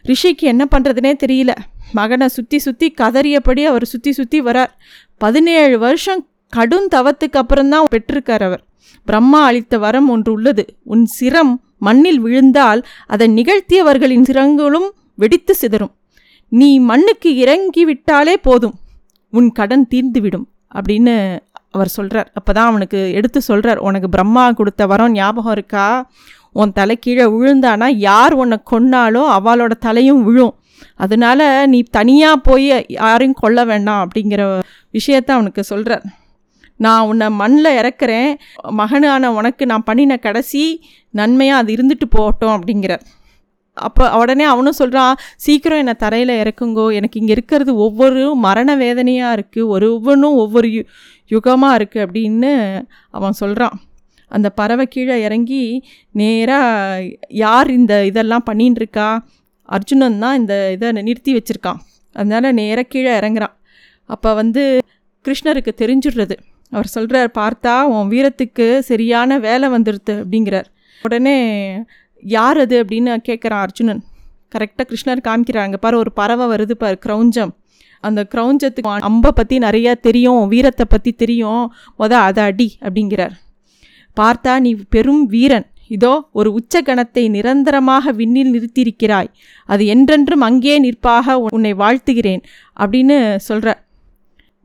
ரிஷிக்கு 0.04 0.44
என்ன 0.52 0.64
பண்ணுறதுனே 0.74 1.12
தெரியல. 1.22 1.52
மகனை 1.92 2.28
சுற்றி 2.28 2.58
சுற்றி 2.58 2.94
கதறியபடி 3.00 3.62
அவர் 3.70 3.84
சுற்றி 3.84 4.12
சுற்றி 4.12 4.40
வரார். 4.42 4.72
பதினேழு 5.16 5.78
வருஷம் 5.78 6.22
கடும் 6.52 6.88
தவத்துக்கு 6.94 7.38
அப்புறம்தான் 7.42 7.90
பெற்றிருக்கார் 7.94 8.44
அவர். 8.48 8.62
பிரம்மா 9.06 9.40
அளித்த 9.44 9.74
வரம் 9.78 10.08
ஒன்று 10.08 10.30
உள்ளது. 10.32 10.64
உன் 10.84 11.04
சிரம் 11.18 11.52
மண்ணில் 11.78 12.20
விழுந்தால் 12.20 12.80
அதை 13.06 13.26
நிகழ்த்தியவர்களின் 13.38 14.26
சிரங்களும் 14.28 14.88
வெடித்து 15.14 15.54
சிதறும். 15.54 15.92
நீ 16.52 16.70
மண்ணுக்கு 16.90 17.30
இறங்கி 17.36 17.84
விட்டாலே 17.84 18.34
போதும். 18.48 18.74
உன் 19.32 19.48
கடன் 19.52 19.86
தீர்ந்துவிடும் 19.90 20.46
அப்படின்னு 20.74 21.14
அவர் 21.76 21.90
சொல்கிறார் 21.96 22.28
அப்போ 22.34 22.52
தான் 22.52 22.68
அவனுக்கு 22.70 23.00
எடுத்து 23.18 23.40
சொல்கிறார் 23.40 23.80
உனக்கு 23.88 24.08
பிரம்மா 24.08 24.44
கொடுத்த 24.50 24.86
வரம் 24.86 25.12
ஞாபகம் 25.12 25.52
இருக்கா? 25.52 25.84
உன் 26.56 26.76
தலை 26.78 26.94
கீழே 26.98 27.26
விழுந்தானா? 27.34 27.88
யார் 28.08 28.34
உன்னை 28.42 28.58
கொன்னாலோ 28.72 29.22
அவளோட 29.38 29.72
தலையும் 29.86 30.22
விழும். 30.28 30.54
அதனால 31.04 31.40
நீ 31.72 31.78
தனியாக 31.98 32.44
போய் 32.48 32.68
யாரையும் 33.00 33.40
கொல்ல 33.42 33.60
வேண்டாம் 33.64 34.02
அப்படிங்கிற 34.04 34.42
விஷயத்த 34.96 35.30
அவனுக்கு 35.36 35.62
சொல்கிறார் 35.72 36.04
நான் 36.80 37.06
உன்னை 37.10 37.26
மண்ணில் 37.40 37.76
இறக்குறேன். 37.80 38.30
மகனான 38.80 39.32
உனக்கு 39.38 39.64
நான் 39.72 39.88
பண்ணின 39.88 40.16
கடைசி 40.26 40.62
நன்மையாக 41.14 41.60
அது 41.62 41.70
இருந்துட்டு 41.76 42.06
போகட்டும் 42.16 42.54
அப்படிங்கிறார். 42.56 43.04
அப்போ 43.76 44.04
உடனே 44.20 44.44
அவனும் 44.52 44.78
சொல்கிறான் 44.80 45.18
சீக்கிரம் 45.44 45.80
என்னை 45.82 45.94
தரையில் 46.04 46.32
இறக்குங்கோ. 46.42 46.86
எனக்கு 46.98 47.20
இங்கே 47.20 47.34
இருக்கிறது 47.36 47.72
ஒவ்வொரு 47.86 48.22
மரண 48.46 48.70
வேதனையாக 48.76 49.36
இருக்குது 49.36 49.68
ஒரு 49.74 49.86
ஒவ்வொன்றும் 49.96 50.38
ஒவ்வொரு 50.44 50.68
யு 50.76 50.82
யுகமாக 51.30 51.78
இருக்குது 51.78 52.04
அப்படின்னு 52.06 52.52
அவன் 53.18 53.38
சொல்கிறான் 53.42 53.76
அந்த 54.36 54.48
பறவை 54.58 54.86
கீழே 54.86 55.16
இறங்கி 55.26 55.62
நேராக 56.20 57.16
யார் 57.44 57.70
இந்த 57.70 57.94
இதெல்லாம் 58.10 58.46
பண்ணின்னு 58.50 58.80
இருக்கா 58.82 59.08
அர்ஜுனன் 59.76 60.18
தான் 60.24 60.38
இந்த 60.40 60.54
இதை 60.76 60.88
நிறுத்தி 61.08 61.32
வச்சுருக்கான். 61.36 61.80
அதனால் 62.16 62.56
நேராக 62.60 62.86
கீழே 62.92 63.12
இறங்குறான். 63.18 63.54
அப்போ 64.14 64.30
வந்து 64.40 64.62
கிருஷ்ணருக்கு 65.24 65.72
தெரிஞ்சிடுறது. 65.82 66.36
அவர் 66.74 66.88
சொல்கிறார் 66.96 67.30
பார்த்தா 67.38 67.74
உன் 67.94 68.10
வீரத்துக்கு 68.12 68.66
சரியான 68.90 69.38
வேலை 69.46 69.68
வந்துடுது 69.68 70.14
அப்படிங்கிறார். 70.22 70.68
உடனே 71.02 71.36
யார் 72.36 72.58
அது? 72.64 72.76
அப்படின்னு 72.84 73.12
கேட்குறான் 73.28 73.62
அர்ஜுனன். 73.66 74.02
கரெக்டாக 74.54 74.86
கிருஷ்ணர் 74.90 75.26
காமிக்கிறாங்க. 75.28 75.76
பாரு 75.84 75.96
ஒரு 75.98 76.12
பறவை 76.20 76.46
வருது 76.52 76.74
பாரு 76.82 76.98
க்ரௌஞ்சம். 77.06 77.52
அந்த 78.06 78.20
க்ரௌஞ்சத்துக்கு 78.34 78.92
அம்பை 79.08 79.30
பற்றி 79.34 79.56
நிறையா 79.58 79.92
தெரியும் 80.06 80.42
வீரத்தை 80.48 80.86
பற்றி 80.88 81.12
தெரியும். 81.22 81.64
மொதல் 81.98 82.26
அதை 82.28 82.44
அடி 82.50 82.68
அப்படிங்கிறார். 82.80 83.34
பார்த்தா 84.16 84.54
நீ 84.64 84.70
பெரும் 84.94 85.22
வீரன். 85.34 85.66
இதோ 85.96 86.12
ஒரு 86.38 86.48
உச்சகணத்தை 86.58 87.22
நிரந்தரமாக 87.36 88.12
விண்ணில் 88.18 88.52
நிறுத்தியிருக்கிறாய். 88.54 89.30
அது 89.68 89.84
என்றென்றும் 89.94 90.44
அங்கே 90.48 90.74
நிற்பாக 90.84 91.36
உன்னை 91.56 91.72
வாழ்த்துகிறேன் 91.82 92.42
அப்படின்னு 92.82 93.16
சொல்கிற 93.48 93.70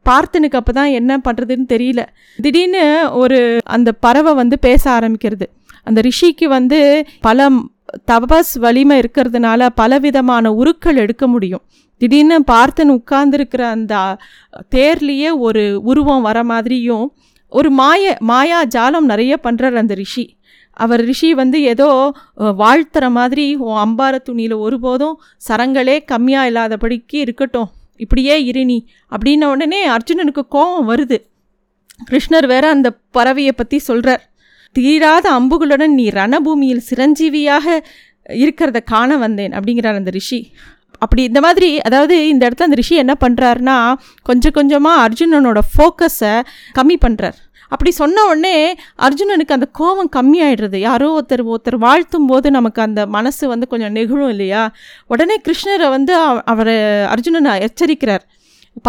பார்த்தனுக்கு 0.05 0.57
அப்போ 0.59 0.73
தான் 0.79 0.91
என்ன 0.97 1.13
பண்ணுறதுன்னு 1.27 1.67
தெரியல. 1.73 2.01
திடீர்னு 2.39 2.83
ஒரு 3.21 3.39
அந்த 3.75 3.89
பறவை 4.05 4.33
வந்து 4.41 4.57
பேச 4.67 4.83
ஆரம்பிக்கிறது. 4.97 5.45
அந்த 5.87 5.99
ரிஷிக்கு 6.07 6.47
வந்து 6.57 6.79
பல 7.27 7.47
தபஸ் 8.11 8.53
வலிமை 8.65 8.95
இருக்கிறதுனால 9.01 9.67
பலவிதமான 9.81 10.51
உருக்கள் 10.61 11.01
எடுக்க 11.03 11.25
முடியும். 11.33 11.63
திடீர்னு 12.01 12.37
பார்த்தன் 12.53 12.91
உட்கார்ந்துருக்கிற 12.97 13.61
அந்த 13.75 13.93
தேர்லேயே 14.75 15.29
ஒரு 15.47 15.63
உருவம் 15.91 16.25
வர 16.27 16.37
மாதிரியும் 16.51 17.05
ஒரு 17.57 17.69
மாய 17.79 18.15
மாயா 18.29 18.59
ஜாலம் 18.75 19.09
நிறைய 19.11 19.33
பண்ணுறார் 19.45 19.81
அந்த 19.81 19.93
ரிஷி. 20.01 20.25
அவர் 20.83 21.01
ரிஷி 21.09 21.29
வந்து 21.39 21.57
ஏதோ 21.73 21.87
வாழ்த்துற 22.61 23.05
மாதிரி 23.17 23.45
உன் 23.65 23.79
அம்பார 23.85 24.15
துணியில் 24.27 24.55
ஒருபோதும் 24.65 25.15
சரங்களே 25.47 25.95
கம்மியாக 26.11 26.49
இல்லாதபடிக்கு 26.49 27.17
இருக்கட்டும். 27.25 27.69
இப்படியே 28.03 28.35
இருநி 28.49 28.79
அப்படின்ன 29.11 29.49
உடனே 29.53 29.81
அர்ஜுனனுக்கு 29.95 30.43
கோபம் 30.55 30.89
வருது. 30.91 31.17
கிருஷ்ணர் 32.09 32.47
வேற 32.53 32.65
அந்த 32.75 32.87
பறவையை 33.17 33.53
பற்றி 33.59 33.77
சொல்கிறார் 33.89 34.23
தீராத 34.75 35.25
அம்புகளுடன் 35.39 35.93
நீ 35.99 36.05
ரணபூமியில் 36.19 36.85
சிரஞ்சீவியாக 36.89 37.77
இருக்கிறத 38.43 38.79
காண 38.93 39.17
வந்தேன் 39.23 39.53
அப்படிங்கிறார் 39.57 39.99
அந்த 40.01 40.11
ரிஷி. 40.19 40.39
அப்படி 41.03 41.21
இந்த 41.29 41.39
மாதிரி 41.45 41.69
அதாவது 41.87 42.15
இந்த 42.33 42.43
இடத்துல 42.47 42.67
அந்த 42.69 42.77
ரிஷி 42.81 42.95
என்ன 43.03 43.13
பண்ணுறாருனா 43.23 43.77
கொஞ்சம் 44.29 44.55
கொஞ்சமாக 44.57 45.01
அர்ஜுனனோட 45.05 45.59
ஃபோக்கஸை 45.71 46.35
கம்மி 46.77 46.97
பண்ணுறார் 47.05 47.39
அப்படி 47.69 47.91
சொன்ன 47.91 48.25
உடனே 48.25 48.55
அர்ஜுனனுக்கு 49.05 49.55
அந்த 49.57 49.67
கோபம் 49.71 50.11
கம்மியாயிடுறது. 50.15 50.77
யாரோ 50.77 51.07
ஒருத்தர் 51.17 51.43
ஒருத்தர் 51.53 51.77
வாழ்த்தும் 51.77 52.25
போது 52.25 52.51
நமக்கு 52.51 52.81
அந்த 52.81 53.05
மனசு 53.05 53.47
வந்து 53.47 53.67
கொஞ்சம் 53.67 53.95
நெகிழும் 53.95 54.29
இல்லையா? 54.29 54.63
உடனே 55.07 55.37
கிருஷ்ணரை 55.47 55.89
வந்து 55.89 56.15
அவரை 56.45 56.77
அர்ஜுனனை 57.13 57.53
எச்சரிக்கிறார். 57.67 58.23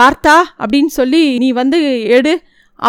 பார்த்தா 0.00 0.37
அப்படின்னு 0.62 0.92
சொல்லி 1.00 1.23
நீ 1.38 1.50
வந்து 1.62 1.80
எடு. 2.18 2.35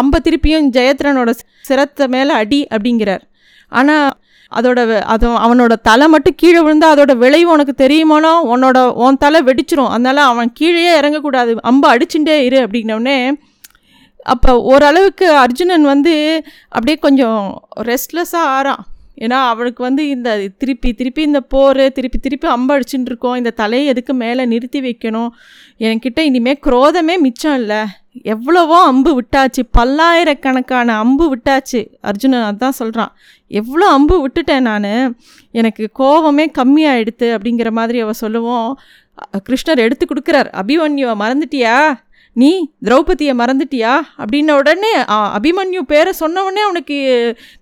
அம்ப 0.00 0.20
திருப்பியும் 0.24 0.70
ஜெயத்ரனோட 0.76 1.30
சிரத்தை 1.68 2.06
மேலே 2.06 2.32
அடி 2.32 2.66
அப்படிங்கிறார். 2.70 3.22
ஆனால் 3.68 4.08
அதோட 4.52 4.80
அது 5.14 5.26
அவனோட 5.46 5.72
தலை 5.82 6.06
மட்டும் 6.08 6.36
கீழே 6.36 6.60
விழுந்தால் 6.60 6.92
அதோட 6.94 7.12
விளைவு 7.16 7.50
உனக்கு 7.50 7.74
தெரியுமானோ? 7.84 8.32
உன்னோட 8.54 8.78
உன் 9.04 9.18
தலை 9.24 9.40
வெடிச்சிரும். 9.40 9.90
அதனால் 9.94 10.16
அவன் 10.16 10.50
கீழேயே 10.52 10.92
இறங்கக்கூடாது. 11.00 11.54
அம்பு 11.70 11.86
அடிச்சுட்டே 11.94 12.36
இரு 12.48 12.58
அப்படின்னோடனே 12.66 13.18
அப்போ 14.34 14.52
ஓரளவுக்கு 14.72 15.26
அர்ஜுனன் 15.44 15.86
வந்து 15.94 16.14
அப்படியே 16.68 16.96
கொஞ்சம் 17.06 17.42
ரெஸ்ட்லெஸ்ஸாக 17.90 18.52
ஆறான். 18.58 18.82
ஏன்னா 19.24 19.38
அவனுக்கு 19.52 19.80
வந்து 19.82 20.02
இந்த 20.14 20.30
திருப்பி 20.60 20.90
திருப்பி 20.98 21.22
இந்த 21.28 21.40
போர் 21.52 21.80
திருப்பி 21.92 22.18
திருப்பி 22.18 22.48
அம்பு 22.48 22.72
அடிச்சுட்டு 22.74 23.10
இருக்கோம். 23.10 23.38
இந்த 23.40 23.50
தலையை 23.60 23.86
எதுக்கு 23.92 24.14
மேலே 24.14 24.42
நிறுத்தி 24.52 24.80
வைக்கணும்? 24.80 25.30
என்கிட்ட 25.86 26.20
இனிமேல் 26.30 26.62
குரோதமே 26.66 27.14
மிச்சம் 27.24 27.56
இல்லை. 27.60 27.80
எவ்வளவோ 28.34 28.78
அம்பு 28.90 29.10
விட்டாச்சு. 29.18 29.62
பல்லாயிரக்கணக்கான 29.78 30.96
அம்பு 31.04 31.26
விட்டாச்சு. 31.32 31.80
அர்ஜுனன் 32.10 32.46
அதான் 32.50 32.78
சொல்கிறான் 32.80 33.12
எவ்வளோ 33.60 33.88
அம்பு 33.96 34.16
விட்டுட்டேன் 34.24 34.66
நான். 34.70 34.90
எனக்கு 35.60 35.84
கோபமே 36.00 36.46
கம்மியாயிடுத்து 36.58 37.28
அப்படிங்கிற 37.36 37.70
மாதிரி 37.80 38.00
அவள் 38.06 38.22
சொல்லுவோம். 38.24 38.70
கிருஷ்ணர் 39.48 39.84
எடுத்து 39.86 40.04
கொடுக்குறார். 40.06 40.50
அபிமன்யுவை 40.60 41.14
மறந்துட்டியா? 41.24 41.76
நீ 42.40 42.50
திரௌபதியை 42.86 43.32
மறந்துட்டியா? 43.40 43.92
அப்படின்ன 44.20 44.56
உடனே 44.60 44.92
அபிமன்யு 45.36 45.82
பேரை 45.92 46.12
சொன்னவுடனே 46.20 46.62
அவனுக்கு 46.66 46.98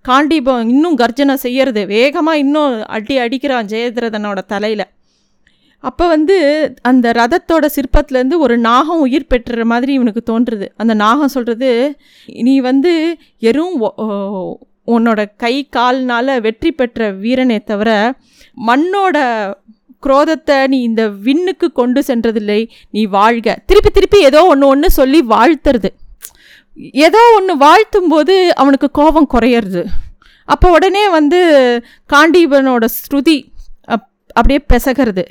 காண்டீபம் 0.09 0.69
இன்னும் 0.75 0.97
கர்ஜனை 0.97 1.35
செய்யறது. 1.45 1.83
வேகமாக 1.95 2.43
இன்னும் 2.45 2.75
அடி 2.97 3.17
அடிக்கிறான் 3.25 3.71
ஜெயதிரதனோட 3.73 4.41
தலையில். 4.55 4.87
அப்போ 5.85 6.05
வந்து 6.09 6.37
அந்த 6.91 7.07
ரதத்தோட 7.19 7.67
சிற்பத்துலேருந்து 7.77 8.37
ஒரு 8.45 8.55
நாகம் 8.69 9.03
உயிர் 9.07 9.31
பெற்றுற 9.33 9.65
மாதிரி 9.73 9.93
இவனுக்கு 9.93 10.23
தோன்றுறது 10.31 10.67
அந்த 10.83 10.95
நாகம் 11.03 11.33
சொல்கிறது 11.35 11.71
நீ 12.47 12.55
வந்து 12.69 12.93
எறும் 13.51 13.77
உன்னோட 14.95 15.21
கை 15.37 15.55
கால்னால் 15.77 16.33
வெற்றி 16.41 16.71
பெற்ற 16.73 17.09
வீரனே 17.23 17.59
தவிர 17.71 17.91
மண்ணோட 18.67 19.17
குரோதத்தை 20.03 20.67
நீ 20.67 20.83
இந்த 20.83 21.09
விண்ணுக்கு 21.09 21.73
கொண்டு 21.73 22.03
சென்றதில்லை. 22.07 22.69
நீ 22.91 23.05
வாழ்க. 23.05 23.59
திருப்பி 23.67 23.91
திருப்பி 23.91 24.21
ஏதோ 24.21 24.45
ஒன்று 24.45 24.67
ஒன்று 24.67 24.91
சொல்லி 24.91 25.21
வாழ்த்துறது. 25.23 25.89
ஏதோ 26.93 27.33
ஒன்று 27.37 27.57
வாழ்த்தும் 27.57 28.09
போது 28.09 28.55
அவனுக்கு 28.55 28.91
கோபம் 28.91 29.29
குறையிறது. 29.35 29.85
அப்போ 30.45 30.71
உடனே 30.71 31.09
வந்து 31.09 31.41
காண்டீபனோட 32.13 32.85
ஸ்ருதி 32.97 33.37
அப் 33.85 34.09
அப்படியே 34.33 34.61
பெசகிறது. 34.73 35.25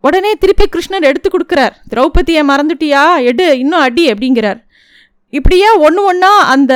உடனே 0.00 0.32
திருப்பி 0.34 0.64
கிருஷ்ணர் 0.64 1.00
எடுத்து 1.00 1.28
கொடுக்குறார். 1.28 1.72
திரௌபதியை 1.90 2.42
மறந்துட்டியா? 2.48 3.22
எடு 3.22 3.58
இன்னும் 3.58 3.80
அடி 3.80 4.12
அப்படிங்கிறார். 4.12 4.60
இப்படியே 5.32 5.68
ஒன்று 5.76 6.02
ஒன்றா 6.04 6.38
அந்த 6.42 6.74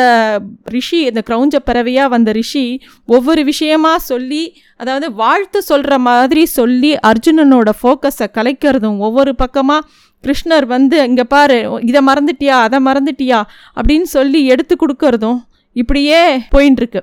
ரிஷி 0.64 0.98
இந்த 1.00 1.22
கிரௌஞ்ச 1.28 1.56
பறவையாக 1.64 2.08
வந்த 2.08 2.32
ரிஷி 2.32 2.80
ஒவ்வொரு 3.06 3.44
விஷயமாக 3.44 3.98
சொல்லி 3.98 4.42
அதாவது 4.76 5.12
வாழ்த்து 5.12 5.62
சொல்கிற 5.62 5.98
மாதிரி 5.98 6.44
சொல்லி 6.44 6.96
அர்ஜுனனோட 7.10 7.70
ஃபோக்கஸை 7.82 8.28
கலைக்கிறதும் 8.32 8.98
ஒவ்வொரு 8.98 9.34
பக்கமாக 9.34 9.86
கிருஷ்ணர் 10.24 10.66
வந்து 10.66 11.04
இங்கே 11.04 11.24
பாரு 11.24 11.80
இதை 11.80 12.00
மறந்துட்டியா 12.06 12.58
அதை 12.66 12.78
மறந்துட்டியா? 12.78 13.40
அப்படின்னு 13.76 14.02
சொல்லி 14.02 14.40
எடுத்து 14.44 14.76
கொடுக்கறதும் 14.76 15.40
இப்படியே 15.72 16.36
போயின்ட்டுருக்கு 16.54 17.02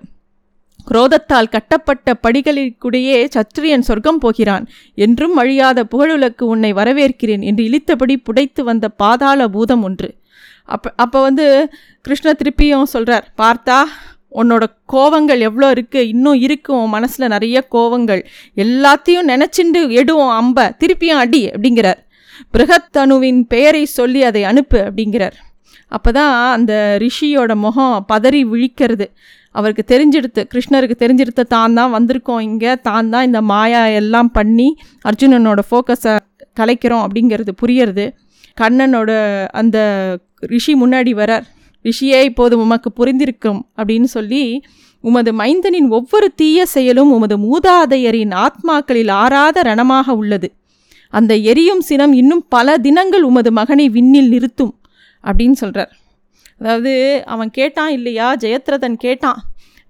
குரோதத்தால் 0.87 1.49
கட்டப்பட்ட 1.49 2.13
படிகளிற்குடையே 2.27 3.17
சத்திரியன் 3.35 3.85
சொர்க்கம் 3.87 4.17
போகிறான். 4.17 4.67
என்றும் 4.95 5.35
அழியாத 5.35 5.83
புகழுலக்கு 5.91 6.43
உன்னை 6.43 6.73
வரவேற்கிறேன் 6.73 7.43
என்று 7.49 7.63
இழித்தபடி 7.63 8.15
புடைத்து 8.29 8.63
வந்த 8.63 8.89
பாதாள 8.89 9.47
பூதம் 9.47 9.83
ஒன்று. 9.83 10.09
அப்போ 10.73 10.89
அப்போ 11.03 11.19
வந்து 11.21 11.45
கிருஷ்ண 12.05 12.29
திருப்பியும் 12.39 12.91
சொல்கிறார் 12.93 13.25
பார்த்தா 13.41 13.77
உன்னோட 14.41 14.63
கோவங்கள் 14.93 15.41
எவ்வளோ 15.47 15.67
இருக்குது 15.75 16.09
இன்னும் 16.13 16.39
இருக்கும் 16.45 16.85
மனசில் 16.95 17.31
நிறைய 17.33 17.57
கோவங்கள். 17.75 18.21
எல்லாத்தையும் 18.55 19.29
நினச்சிண்டு 19.33 19.81
எடுவோம் 20.01 20.33
அம்ப. 20.41 20.67
திருப்பியும் 20.81 21.21
அடி 21.23 21.41
அப்படிங்கிறார். 21.53 21.99
பிருகத்தனுவின் 22.53 23.41
பெயரை 23.53 23.83
சொல்லி 23.97 24.21
அதை 24.29 24.41
அனுப்பு 24.51 24.79
அப்படிங்கிறார். 24.87 25.35
அப்போ 25.91 26.09
தான் 26.19 26.33
அந்த 26.55 26.73
ரிஷியோட 27.03 27.51
முகம் 27.65 27.95
பதறி 28.11 28.41
விழிக்கிறது. 28.53 29.07
அவருக்கு 29.55 29.83
தெரிஞ்செடுத்து 29.93 30.41
கிருஷ்ணருக்கு 30.51 30.95
தெரிஞ்செடுத்த 31.03 31.43
தான் 31.55 31.77
தான் 31.79 31.93
வந்திருக்கோம் 31.97 32.43
இங்கே. 32.49 32.73
தான் 32.87 33.09
தான் 33.13 33.27
இந்த 33.29 33.39
மாயா 33.51 33.81
எல்லாம் 34.01 34.31
பண்ணி 34.31 34.67
அர்ஜுனனோட 35.09 35.61
ஃபோக்கஸை 35.69 36.13
கலைக்கிறோம் 36.59 37.03
அப்படிங்கிறது 37.05 37.53
புரியறது. 37.61 38.05
கண்ணனோட 38.57 39.11
அந்த 39.61 39.77
ரிஷி 40.41 40.73
முன்னாடி 40.75 41.11
வரார். 41.13 41.45
ரிஷியே 41.85 42.19
இப்போது 42.23 42.55
உமக்கு 42.59 42.89
புரிந்திருக்கும் 42.99 43.61
அப்படின்னு 43.77 44.03
சொல்லி 44.03 44.63
உமது 45.03 45.31
மைந்தனின் 45.33 45.87
ஒவ்வொரு 45.87 46.33
தீய 46.35 46.65
செயலும் 46.65 47.11
உமது 47.11 47.37
மூதாதையரின் 47.37 48.33
ஆத்மாக்களில் 48.45 49.11
ஆறாத 49.11 49.61
ரணமாக 49.61 50.09
உள்ளது. 50.09 50.53
அந்த 51.09 51.35
எரியும் 51.35 51.81
சினம் 51.81 52.13
இன்னும் 52.13 52.43
பல 52.49 52.77
தினங்கள் 52.77 53.21
உமது 53.21 53.51
மகனை 53.51 53.89
விண்ணில் 53.89 54.29
நிறுத்தும் 54.29 54.73
அப்படின்னு 55.23 55.51
சொல்கிறார் 55.51 55.91
அதாவது 56.59 57.23
அவன் 57.25 57.51
கேட்டான் 57.51 57.89
இல்லையா? 57.89 58.35
ஜெயத்ரதன் 58.35 58.97
கேட்டான் 58.97 59.39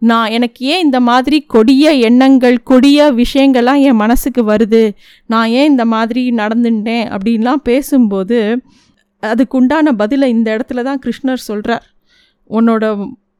நான் 0.01 0.29
எனக்கு 0.29 0.65
ஏன் 0.65 0.83
இந்த 0.83 0.99
மாதிரி 0.99 1.41
கொடிய 1.41 1.91
எண்ணங்கள் 1.93 2.63
கொடிய 2.63 3.13
விஷயங்கள்லாம் 3.13 3.81
என் 3.81 3.95
மனசுக்கு 3.95 4.41
வருது? 4.43 4.91
நான் 5.25 5.49
ஏன் 5.49 5.69
இந்த 5.69 5.85
மாதிரி 5.85 6.29
நடந்துட்டேன்? 6.29 7.05
அப்படின்லாம் 7.15 7.61
பேசும்போது 7.63 8.39
அதுக்குண்டான 9.21 9.91
பதிலை 9.91 10.29
இந்த 10.29 10.57
இடத்துல 10.57 10.83
தான் 10.83 11.01
கிருஷ்ணர் 11.05 11.47
சொல்கிறார் 11.47 11.85
உன்னோட 12.49 12.85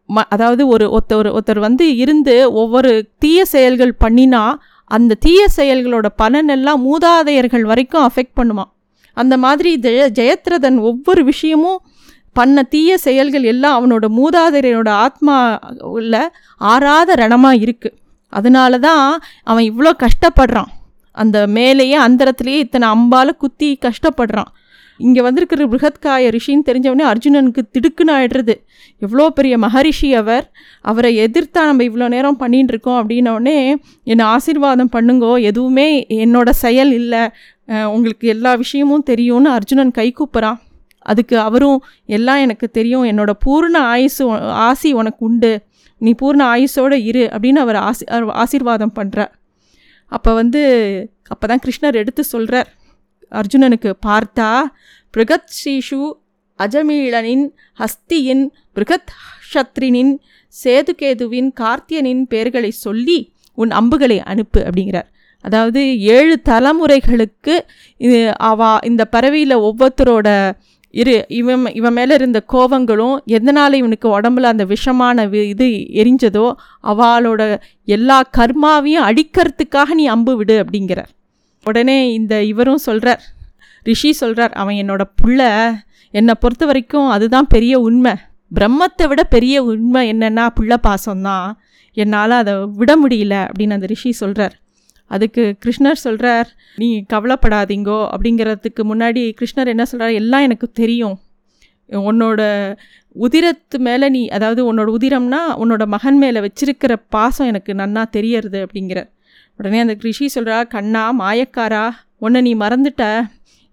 ம 0.10 0.24
அதாவது 0.30 0.68
ஒரு 0.68 0.86
ஒருத்தர் 0.90 1.30
ஒருத்தர் 1.32 1.60
வந்து 1.60 1.98
இருந்து 1.98 2.52
ஒவ்வொரு 2.52 3.08
தீய 3.18 3.46
செயல்கள் 3.46 3.94
பண்ணினா 4.00 4.44
அந்த 4.86 5.16
தீய 5.16 5.48
செயல்களோட 5.58 6.08
பலனெல்லாம் 6.18 6.82
மூதாதையர்கள் 6.88 7.62
வரைக்கும் 7.62 8.06
அஃபெக்ட் 8.08 8.38
பண்ணுமா? 8.40 8.66
அந்த 9.14 9.38
மாதிரி 9.38 9.80
ஜெய 9.82 10.10
ஜெயத்ரதன் 10.10 10.78
ஒவ்வொரு 10.80 11.24
விஷயமும் 11.24 11.80
பண்ண 12.34 12.64
தீய 12.64 12.98
செயல்கள் 12.98 13.44
எல்லாம் 13.44 13.78
அவனோட 13.78 14.06
மூதாதையரோட 14.20 14.90
ஆத்மா 15.06 15.36
உள்ள 15.82 16.32
ஆறாத 16.58 17.16
ரணமாக 17.16 17.62
இருக்குது 17.62 17.98
அதனால 18.30 18.80
தான் 18.80 19.22
அவன் 19.44 19.66
இவ்வளோ 19.72 19.92
கஷ்டப்படுறான். 20.06 20.70
அந்த 21.12 21.48
மேலேயே 21.48 21.98
அந்தரத்துலேயே 21.98 22.60
இத்தனை 22.66 22.88
அம்பால் 22.90 23.38
குத்தி 23.38 23.80
கஷ்டப்படுறான். 23.82 24.52
இங்கே 25.06 25.22
வந்திருக்கிற 25.28 25.66
பிருகத்காய 25.72 26.32
ரிஷின்னு 26.36 26.68
தெரிஞ்சவொடனே 26.70 27.06
அர்ஜுனனுக்கு 27.12 27.62
திடுக்குன்னு 27.76 28.14
ஆயிடுறது. 28.18 28.56
எவ்வளோ 29.06 29.26
பெரிய 29.38 29.54
மகரிஷி 29.66 30.10
அவர். 30.22 30.46
அவரை 30.92 31.12
எதிர்த்தா 31.26 31.62
நம்ம 31.70 31.86
இவ்வளோ 31.90 32.08
நேரம் 32.16 32.40
பண்ணிகிட்டு 32.44 32.74
இருக்கோம் 32.74 33.00
அப்படின்னோடனே 33.02 33.58
என்னை 34.12 34.26
ஆசீர்வாதம் 34.36 34.94
பண்ணுங்கோ. 34.96 35.34
எதுவுமே 35.52 35.88
என்னோட 36.26 36.50
செயல் 36.64 36.94
இல்லை. 37.02 37.24
உங்களுக்கு 37.96 38.28
எல்லா 38.36 38.54
விஷயமும் 38.64 39.08
தெரியும்னு 39.12 39.50
அர்ஜுனன் 39.58 39.96
கை 40.00 40.08
கூப்புறான். 40.20 40.60
அதுக்கு 41.12 41.36
அவரும் 41.48 41.80
எல்லாம் 42.18 42.42
எனக்கு 42.46 42.66
தெரியும். 42.78 43.06
என்னோட 43.12 43.32
பூர்ண 43.46 43.78
ஆயுசு 43.94 44.24
ஆசி 44.70 44.90
உனக்கு 45.02 45.24
உண்டு. 45.30 45.54
நீ 46.02 46.12
பூர்ண 46.22 46.42
ஆயுசோட 46.54 46.94
இரு 47.10 47.24
அப்படின்னு 47.34 47.60
அவர் 47.64 47.78
ஆசி 47.88 48.04
அவர் 48.16 48.38
ஆசீர்வாதம் 48.44 48.94
பண்ணுறார் 49.00 49.32
அப்போ 50.12 50.32
வந்து 50.40 50.62
அப்போ 51.34 51.46
தான் 51.50 51.62
கிருஷ்ணர் 51.66 52.00
எடுத்து 52.02 52.22
சொல்கிறார் 52.32 52.70
அர்ஜுனனுக்கு 53.32 53.94
பார்த்தா 54.06 54.62
பிருகத் 55.14 55.50
ஸ்ரீஷு 55.50 56.14
அஜமீளனின் 56.60 57.50
ஹஸ்தியின் 57.80 58.50
பிருகத் 58.76 59.12
ஷத்ரினின் 59.54 60.18
சேதுகேதுவின் 60.64 61.50
கார்த்தியனின் 61.60 62.22
பெயர்களை 62.22 62.72
சொல்லி 62.72 63.34
உன் 63.54 63.72
அம்புகளை 63.72 64.20
அனுப்பு 64.20 64.62
அப்படிங்கிறார். 64.62 65.10
அதாவது 65.42 66.00
ஏழு 66.00 66.42
தலைமுறைகளுக்கு 66.50 67.60
இது 67.98 68.38
அவா 68.38 68.80
இந்த 68.84 69.06
பறவையில் 69.06 69.56
ஒவ்வொருத்தரோட 69.58 70.52
இரு 70.90 71.26
இவன் 71.28 71.66
இவன் 71.66 71.94
மேலே 71.94 72.14
இருந்த 72.14 72.44
கோவங்களும் 72.54 73.24
எதனால் 73.26 73.74
இவனுக்கு 73.74 74.22
உடம்புல 74.22 74.42
அந்த 74.42 74.66
விஷமான 74.66 75.28
வி- 75.28 75.48
இது 75.48 75.66
எரிஞ்சதோ 75.94 76.54
அவளோட 76.84 77.62
எல்லா 77.86 78.30
கர்மாவையும் 78.38 79.06
அடிக்கிறதுக்காக 79.06 79.88
நீ 79.94 80.06
அம்பு 80.06 80.38
விடு 80.38 80.64
அப்படிங்கிறார். 80.64 81.10
உடனே 81.64 82.14
இந்த 82.14 82.44
இவரும் 82.44 82.84
சொல்கிறார் 82.88 83.22
ரிஷி 83.84 84.14
சொல்கிறார் 84.14 84.52
அவன் 84.52 84.76
என்னோட 84.76 85.04
புள்ள 85.22 85.42
என்னை 86.14 86.34
பொறுத்த 86.40 86.66
வரைக்கும் 86.66 87.10
அதுதான் 87.10 87.48
பெரிய 87.48 87.80
உண்மை. 87.80 88.14
பிரம்மத்தை 88.60 89.08
விட 89.08 89.24
பெரிய 89.24 89.64
உண்மை 89.64 90.02
என்னென்னா 90.14 90.46
புள்ள 90.60 90.74
பாசம்தான். 90.88 91.52
என்னால் 91.98 92.32
அதை 92.32 92.54
விட 92.76 92.92
முடியல 93.08 93.36
அப்படின்னு 93.48 93.72
அந்த 93.72 93.86
ரிஷி 93.86 94.12
சொல்கிறார் 94.12 94.56
அதுக்கு 95.12 95.44
கிருஷ்ணர் 95.66 96.04
சொல்கிறார் 96.06 96.50
நீ 96.76 97.06
கவலைப்படாதீங்கோ 97.14 98.00
அப்படிங்கிறதுக்கு 98.14 98.84
முன்னாடி 98.84 99.24
கிருஷ்ணர் 99.40 99.72
என்ன 99.74 99.86
சொல்கிறார் 99.86 100.14
எல்லாம் 100.14 100.42
எனக்கு 100.42 100.72
தெரியும். 100.72 101.18
உன்னோட 101.90 102.42
உதிரத்து 103.20 103.78
மேலே 103.78 104.10
நீ 104.10 104.28
அதாவது 104.28 104.62
உன்னோட 104.68 104.90
உதிரம்னா 104.98 105.42
உன்னோட 105.62 105.86
மகன் 105.86 106.18
மேலே 106.18 106.40
வச்சிருக்கிற 106.40 106.96
பாசம் 107.10 107.48
எனக்கு 107.48 107.74
நன்னா 107.74 108.04
தெரியறது 108.10 108.60
அப்படிங்கிற 108.66 109.00
உடனே 109.62 109.80
அந்த 109.84 109.96
ரிஷி 110.06 110.28
சொல்கிறா 110.36 110.58
கண்ணா 110.68 111.04
மாயக்காரா 111.20 111.86
உன்னை 112.26 112.40
நீ 112.42 112.52
மறந்துட்ட. 112.56 113.04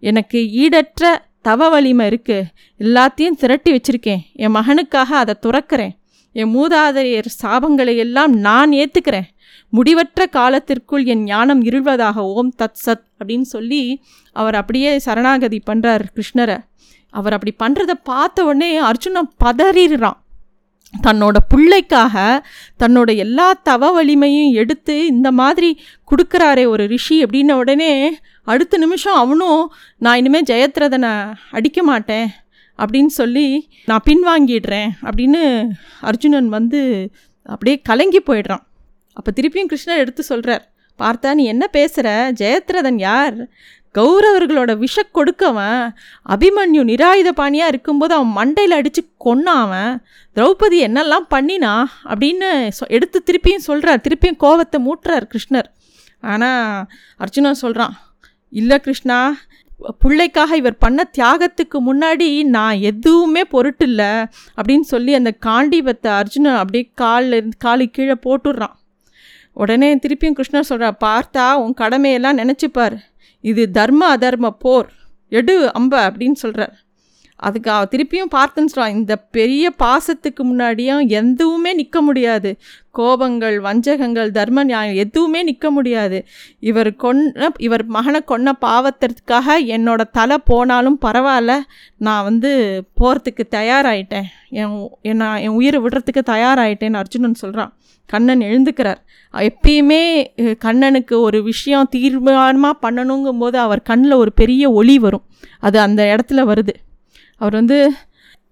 எனக்கு 0.02 0.38
ஈடற்ற 0.64 1.12
தவ 1.46 1.68
வலிமை 1.68 2.06
இருக்குது 2.08 2.48
எல்லாத்தையும் 2.78 3.38
திரட்டி 3.40 3.70
வச்சிருக்கேன். 3.74 4.22
என் 4.42 4.54
மகனுக்காக 4.54 5.10
அதை 5.22 5.34
துறக்கிறேன். 5.42 5.94
என் 6.40 6.52
மூதாதையர் 6.56 7.30
சாபங்களை 7.42 7.94
எல்லாம் 8.04 8.32
நான் 8.46 8.72
ஏற்றுக்கிறேன் 8.80 9.28
முடிவற்ற 9.76 10.26
காலத்திற்குள் 10.36 11.04
என் 11.12 11.24
ஞானம் 11.30 11.62
இருள்வதாக 11.64 12.16
ஓம் 12.36 12.52
தத் 12.58 12.80
சத் 12.86 13.04
அப்படின்னு 13.18 13.46
சொல்லி 13.54 13.82
அவர் 14.42 14.58
அப்படியே 14.60 14.90
சரணாகதி 15.06 15.58
பண்ணுறார் 15.70 16.04
கிருஷ்ணரை. 16.16 16.58
அவர் 17.18 17.36
அப்படி 17.36 17.52
பண்ணுறத 17.62 17.92
பார்த்த 18.10 18.44
உடனே 18.44 18.70
அர்ஜுனன் 18.90 19.30
பதறிடுறான். 19.44 20.18
தன்னோட 20.92 21.36
பிள்ளைக்காக 21.54 22.44
தன்னோட 22.78 23.16
எல்லா 23.16 23.52
தவ 23.52 23.90
வலிமையும் 23.90 24.52
எடுத்து 24.52 25.06
இந்த 25.06 25.32
மாதிரி 25.32 25.80
கொடுக்குறாரே 26.10 26.66
ஒரு 26.66 26.86
ரிஷி 26.86 27.24
அப்படின்ன 27.24 27.52
உடனே 27.52 28.18
அடுத்த 28.44 28.78
நிமிஷம் 28.78 29.14
அவனும் 29.14 29.72
நான் 29.98 30.16
இனிமேல் 30.16 30.48
ஜெயத்ரதனை 30.50 31.32
அடிக்க 31.50 31.82
மாட்டேன் 31.82 32.28
அப்படின்னு 32.78 33.06
சொல்லி 33.06 33.68
நான் 33.84 34.02
பின்வாங்கிடுறேன் 34.06 34.90
அப்படின்னு 35.02 35.68
அர்ஜுனன் 36.00 36.48
வந்து 36.48 37.10
அப்படியே 37.42 37.80
கலங்கி 37.82 38.18
போயிடுறான். 38.18 38.64
அப்போ 39.12 39.32
திருப்பியும் 39.40 39.68
கிருஷ்ணர் 39.68 39.96
எடுத்து 39.96 40.22
சொல்கிறார் 40.22 40.70
பார்த்தா 40.98 41.34
நீ 41.34 41.44
என்ன 41.44 41.66
பேசுகிற 41.66 42.32
ஜெயத்ரதன் 42.32 42.98
யார்? 42.98 43.48
கௌரவர்களோட 43.98 44.76
விஷ 44.76 45.02
கொடுக்கவன் 45.02 45.94
அபிமன்யு 46.28 46.84
நிராயுத 46.84 47.28
பாணியாக 47.28 47.68
இருக்கும்போது 47.68 48.14
அவன் 48.14 48.34
மண்டையில் 48.36 48.76
அடித்து 48.78 49.08
கொன்னாவன். 49.24 50.02
திரௌபதி 50.34 50.78
என்னெல்லாம் 50.86 51.26
பண்ணினா 51.30 51.84
அப்படின்னு 52.04 52.70
சொ- 52.80 52.88
எடுத்து 52.88 53.22
திருப்பியும் 53.26 53.66
சொல்கிறார் 53.68 54.00
திருப்பியும் 54.00 54.40
கோவத்தை 54.40 54.78
மூட்டுறார் 54.78 55.28
கிருஷ்ணர். 55.28 55.68
ஆனால் 56.20 56.86
அர்ஜுனன் 57.16 57.54
சொல்கிறான் 57.54 57.96
இல்லை 58.50 58.80
கிருஷ்ணா 58.80 59.36
பிள்ளைக்காக 60.04 60.56
இவர் 60.56 60.78
பண்ண 60.78 61.10
தியாகத்துக்கு 61.18 61.76
முன்னாடி 61.78 62.42
நான் 62.42 62.78
எதுவுமே 62.78 63.42
பொருட்டில்ல 63.52 64.30
அப்படின்னு 64.56 64.80
சொல்லி 64.80 65.14
அந்த 65.14 65.34
காண்டீபத்தை 65.46 66.06
அர்ஜுனன் 66.06 66.54
அப்படியே 66.54 66.90
காலில் 66.94 67.32
இருந்து 67.32 67.56
காலு 67.64 67.86
கீழே 67.86 68.14
போட்டுடுறான். 68.24 68.76
உடனே 69.52 69.96
திருப்பியும் 69.96 70.40
கிருஷ்ணர் 70.40 70.68
சொல்கிறா 70.68 70.90
பார்த்தா 71.04 71.54
உன் 71.54 71.74
கடமையெல்லாம் 71.78 72.38
நினச்சிப்பார். 72.40 72.98
இது 73.40 73.70
தர்ம 73.70 74.16
அதர்ம 74.16 74.50
போர். 74.58 74.92
எடு 75.28 75.72
அம்ப 75.72 76.10
அப்படின்னு 76.10 76.32
சொல்கிறார் 76.32 76.76
அதுக்கு 77.46 77.70
அவ 77.70 77.84
திருப்பியும் 77.90 78.32
பார்த்துன்னு 78.36 78.86
இந்த 78.88 79.14
பெரிய 79.36 79.64
பாசத்துக்கு 79.82 80.42
முன்னாடியும் 80.42 81.02
எதுவுமே 81.18 81.72
நிற்க 81.72 81.98
முடியாது. 82.02 82.50
கோபங்கள் 82.98 83.56
வஞ்சகங்கள் 83.66 84.30
தர்ம 84.30 84.64
நியாயம் 84.64 84.98
எதுவுமே 85.04 85.40
நிற்க 85.42 85.70
முடியாது. 85.70 86.18
இவர் 86.70 86.90
கொன்ன 87.04 87.48
இவர் 87.58 87.84
மகனை 87.96 88.20
கொன்ன 88.30 88.52
பாவத்திற்காக 88.60 89.58
என்னோட 89.76 90.04
தலை 90.12 90.38
போனாலும் 90.44 90.98
பரவாயில்ல. 91.04 91.54
நான் 91.98 92.26
வந்து 92.28 92.50
போகிறதுக்கு 93.00 93.44
தயாராயிட்டேன். 93.50 94.28
என் 94.60 94.74
என் 95.02 95.20
நான் 95.22 95.42
என் 95.44 95.56
உயிரை 95.60 95.80
விடுறதுக்கு 95.80 96.22
தயாராயிட்டேன்னு 96.32 97.00
அர்ஜுனன் 97.02 97.42
சொல்கிறான் 97.44 97.72
கண்ணன் 98.06 98.42
எழுந்துக்கிறார். 98.50 99.00
எப்பயுமே 99.34 100.02
கண்ணனுக்கு 100.66 101.14
ஒரு 101.20 101.38
விஷயம் 101.42 101.90
தீர்மானமாக 101.96 102.82
பண்ணணுங்கும்போது 102.82 103.56
அவர் 103.66 103.88
கண்ணில் 103.90 104.20
ஒரு 104.22 104.32
பெரிய 104.32 104.70
ஒளி 104.80 104.98
வரும். 104.98 105.24
அது 105.66 105.78
அந்த 105.86 106.02
இடத்துல 106.14 106.42
வருது. 106.52 106.74
அவர் 107.40 107.54
வந்து 107.54 107.78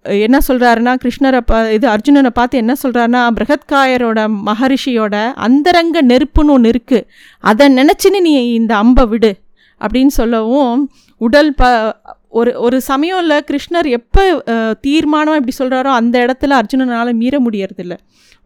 என்ன 0.05 0.39
சொல்கிறாருன்னா 0.49 0.93
கிருஷ்ணரை 0.95 1.41
பா 1.41 1.57
இது 1.69 1.87
அர்ஜுனனை 1.89 2.31
பார்த்து 2.31 2.59
என்ன 2.59 2.75
சொல்கிறாருன்னா 2.83 3.23
பிரகத்காயரோட 3.39 4.21
மகரிஷியோட 4.29 5.17
அந்தரங்க 5.35 6.03
நெருப்புன்னு 6.03 6.53
ஒன்று 6.53 6.73
இருக்குது 6.75 7.07
அதை 7.45 7.69
நினச்சின்னு 7.69 8.21
நீ 8.21 8.33
இந்த 8.55 8.75
அம்பை 8.77 9.05
விடு 9.05 9.33
அப்படின்னு 9.81 10.07
சொல்லவும் 10.07 10.91
உடல் 11.21 11.55
ப 11.55 11.65
ஒரு 12.29 12.61
ஒரு 12.61 12.81
சமயம்ல 12.89 13.35
கிருஷ்ணர் 13.51 13.89
எப்போ 13.89 14.23
தீர்மானம் 14.81 15.39
இப்படி 15.41 15.55
சொல்கிறாரோ 15.59 15.91
அந்த 15.91 16.27
இடத்துல 16.27 16.57
அர்ஜுனனால் 16.61 17.13
மீற 17.15 17.35
முடியறதில்ல. 17.41 17.95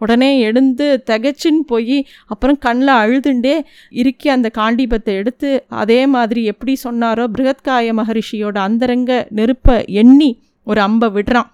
உடனே 0.00 0.40
எழுந்து 0.40 1.02
திகைச்சின்னு 1.06 1.62
போய் 1.66 1.98
அப்புறம் 2.26 2.58
கண்ணில் 2.58 2.94
அழுதுண்டே 2.94 3.54
இறுக்கி 3.90 4.28
அந்த 4.28 4.50
காண்டீபத்தை 4.58 5.12
எடுத்து 5.14 5.50
அதே 5.68 6.06
மாதிரி 6.06 6.44
எப்படி 6.44 6.76
சொன்னாரோ 6.84 7.26
பிருகத்காய 7.38 7.92
மகரிஷியோட 7.92 8.58
அந்தரங்க 8.58 9.26
நெருப்பை 9.30 9.84
எண்ணி 9.94 10.30
ஒரு 10.66 10.80
அம்பை 10.80 11.08
விடுறான். 11.08 11.50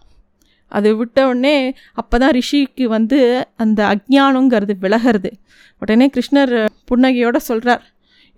அது 0.73 0.97
விட்ட 0.97 1.29
உடனே 1.29 1.57
அப்போ 1.95 2.19
தான் 2.19 2.31
ரிஷிக்கு 2.31 2.85
வந்து 2.87 3.19
அந்த 3.57 3.81
அஜ்ஞானங்கிறது 3.87 4.75
விலகிறது. 4.81 5.31
உடனே 5.83 6.07
கிருஷ்ணர் 6.09 6.55
புன்னகையோட 6.91 7.37
சொல்கிறார் 7.41 7.85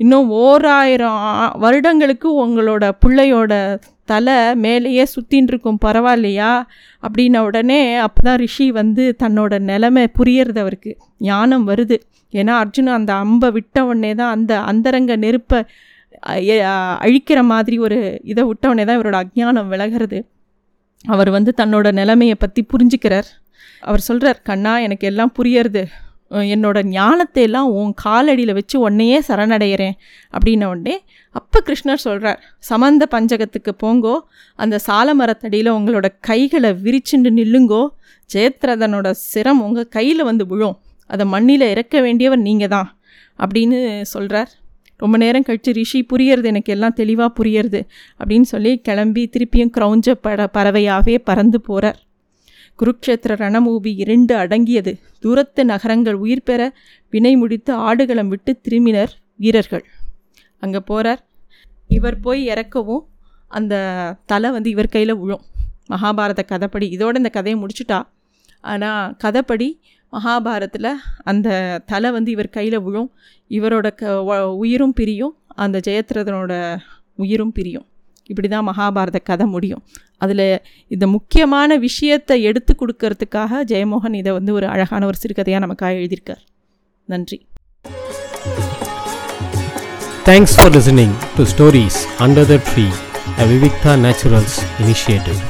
இன்னும் 0.00 0.28
ஓராயிரம் 0.38 1.18
ஆ- 1.28 1.52
வருடங்களுக்கு 1.56 2.46
உங்களோட 2.46 2.92
பிள்ளையோட 3.06 3.52
தலை 4.12 4.36
மேலேயே 4.64 5.04
சுத்தின்னு 5.14 5.50
இருக்கும் 5.52 5.78
பரவாயில்லையா? 5.84 6.52
அப்படின்ன 7.06 7.42
உடனே 7.48 7.80
அப்போ 8.06 8.20
தான் 8.28 8.40
ரிஷி 8.44 8.66
வந்து 8.80 9.04
தன்னோட 9.22 9.52
நிலைமை 9.70 10.04
புரியறது 10.18 10.60
அவருக்கு. 10.64 10.92
ஞானம் 11.30 11.66
வருது. 11.70 11.98
ஏன்னா 12.32 12.54
அர்ஜுன் 12.62 12.96
அந்த 12.98 13.12
அம்பை 13.24 13.48
விட்ட 13.56 13.84
உடனே 13.90 14.12
தான் 14.20 14.32
அந்த 14.36 14.52
அந்தரங்க 14.70 15.12
நெருப்பை 15.24 15.60
அழிக்கிற 17.04 17.38
மாதிரி 17.52 17.76
ஒரு 17.86 17.98
இதை 18.32 18.42
விட்ட 18.50 18.64
உடனே 18.72 18.84
தான் 18.88 18.98
இவரோட 19.00 19.16
அஜ்ஞானம் 19.24 19.70
விலகிறது. 19.74 20.18
அவர் 21.04 21.30
வந்து 21.36 21.50
தன்னோட 21.60 21.88
நிலைமையை 22.00 22.36
பற்றி 22.44 22.62
புரிஞ்சுக்கிறார். 22.72 23.28
அவர் 23.88 24.06
சொல்கிறார் 24.08 24.40
கண்ணா 24.50 24.72
எனக்கு 24.86 25.06
எல்லாம் 25.10 25.32
புரியறது. 25.38 25.82
என்னோட 26.48 26.78
ஞானத்தை 26.90 27.42
எல்லாம் 27.42 27.68
உன் 27.72 27.92
காலடியில் 28.04 28.52
வச்சு 28.52 28.76
உன்னையே 28.80 29.18
சரணடைகிறேன் 29.28 29.94
அப்படின்ன 30.32 30.68
உடனே 30.68 30.96
அப்போ 31.34 31.58
கிருஷ்ணர் 31.60 32.04
சொல்கிறார் 32.04 32.40
சமந்த 32.58 33.06
பஞ்சகத்துக்கு 33.10 33.72
போங்கோ 33.82 34.14
அந்த 34.58 34.78
சால 34.78 35.14
மரத்தடியில் 35.14 35.70
உங்களோட 35.70 36.08
கைகளை 36.20 36.70
விரிச்சுண்டு 36.82 37.32
நில்லுங்கோ 37.32 37.82
ஜெயத்ரதனோட 38.30 39.10
சிரம் 39.24 39.60
உங்கள் 39.60 39.88
கையில் 39.88 40.22
வந்து 40.22 40.46
விழும் 40.46 40.76
அதை 41.10 41.26
மண்ணில் 41.26 41.70
இறக்க 41.70 42.00
வேண்டியவர் 42.00 42.42
நீங்கள் 42.42 42.68
தான் 42.68 42.88
அப்படின்னு 43.38 43.78
சொல்கிறார் 44.06 44.50
ரொம்ப 45.00 45.16
நேரம் 45.16 45.44
கழித்து 45.44 45.72
ரிஷி 45.72 46.00
புரியறது 46.12 46.46
எனக்கு 46.46 46.72
எல்லாம் 46.72 46.94
தெளிவாக 46.94 47.30
புரியறது 47.38 47.80
அப்படின்னு 48.20 48.46
சொல்லி 48.46 48.72
கிளம்பி 48.80 49.22
திருப்பியும் 49.32 49.72
க்ரௌஞ்ச 49.76 50.14
பட 50.20 50.46
பறவையாகவே 50.54 51.14
பறந்து 51.24 51.58
போகிறார் 51.60 51.98
குருக்ஷேத்திர 52.80 53.32
ரணமூபி 53.44 53.92
இரண்டு 54.02 54.34
அடங்கியது. 54.36 54.92
தூரத்து 55.20 55.64
நகரங்கள் 55.64 56.18
உயிர் 56.24 56.46
பெற 56.48 56.60
வினை 57.10 57.32
முடித்து 57.36 57.72
ஆடுகளம் 57.88 58.28
விட்டு 58.28 58.60
திரும்பினர் 58.68 59.12
வீரர்கள். 59.36 59.84
அங்கே 60.62 60.80
போகிறார் 60.90 61.22
இவர் 61.96 62.18
போய் 62.20 62.40
இறக்கவும் 62.48 63.04
அந்த 63.58 63.74
தலை 64.26 64.48
வந்து 64.50 64.70
இவர் 64.70 64.94
கையில் 64.94 65.14
விழும். 65.16 65.44
மகாபாரத 65.90 66.40
கதைப்படி 66.48 66.86
இதோட 66.96 67.16
இந்த 67.16 67.30
கதையை 67.36 67.56
முடிச்சுட்டா. 67.62 67.98
ஆனால் 68.60 69.16
கதைப்படி 69.24 69.68
மகாபாரத்தில் 70.12 70.90
அந்த 71.30 71.48
தலை 71.86 72.10
வந்து 72.10 72.30
இவர் 72.30 72.54
கையில் 72.56 72.78
விழும். 72.80 73.10
இவரோட 73.50 73.88
க 73.94 74.46
உயிரும் 74.62 74.92
பிரியும். 74.92 75.34
அந்த 75.64 75.80
ஜெயத்ரதனோட 75.86 76.52
உயிரும் 77.22 77.52
பிரியும். 77.52 77.86
இப்படி 78.30 78.48
தான் 78.48 78.66
மகாபாரத 78.68 79.18
கதை 79.30 79.46
முடியும். 79.54 79.82
அதில் 80.24 80.46
இந்த 80.94 81.06
முக்கியமான 81.16 81.76
விஷயத்தை 81.86 82.36
எடுத்து 82.50 82.74
கொடுக்கறதுக்காக 82.80 83.60
ஜெயமோகன் 83.72 84.16
இதை 84.22 84.32
வந்து 84.38 84.52
ஒரு 84.58 84.66
அழகான 84.74 85.06
ஒரு 85.10 85.18
சிறுகதையாக 85.22 85.62
நமக்காக 85.66 85.92
எழுதியிருக்கார். 86.00 86.42
நன்றி. 87.08 87.38
Thanks 90.28 90.54
for 90.56 90.72
listening 90.76 91.14
to 91.36 91.44
stories 91.52 92.00
under 92.24 92.48
the 92.52 92.56
tree 92.70 92.86
a 93.42 93.46
Vivikta 93.52 93.94
Naturals 94.06 94.58
initiative 94.82 95.40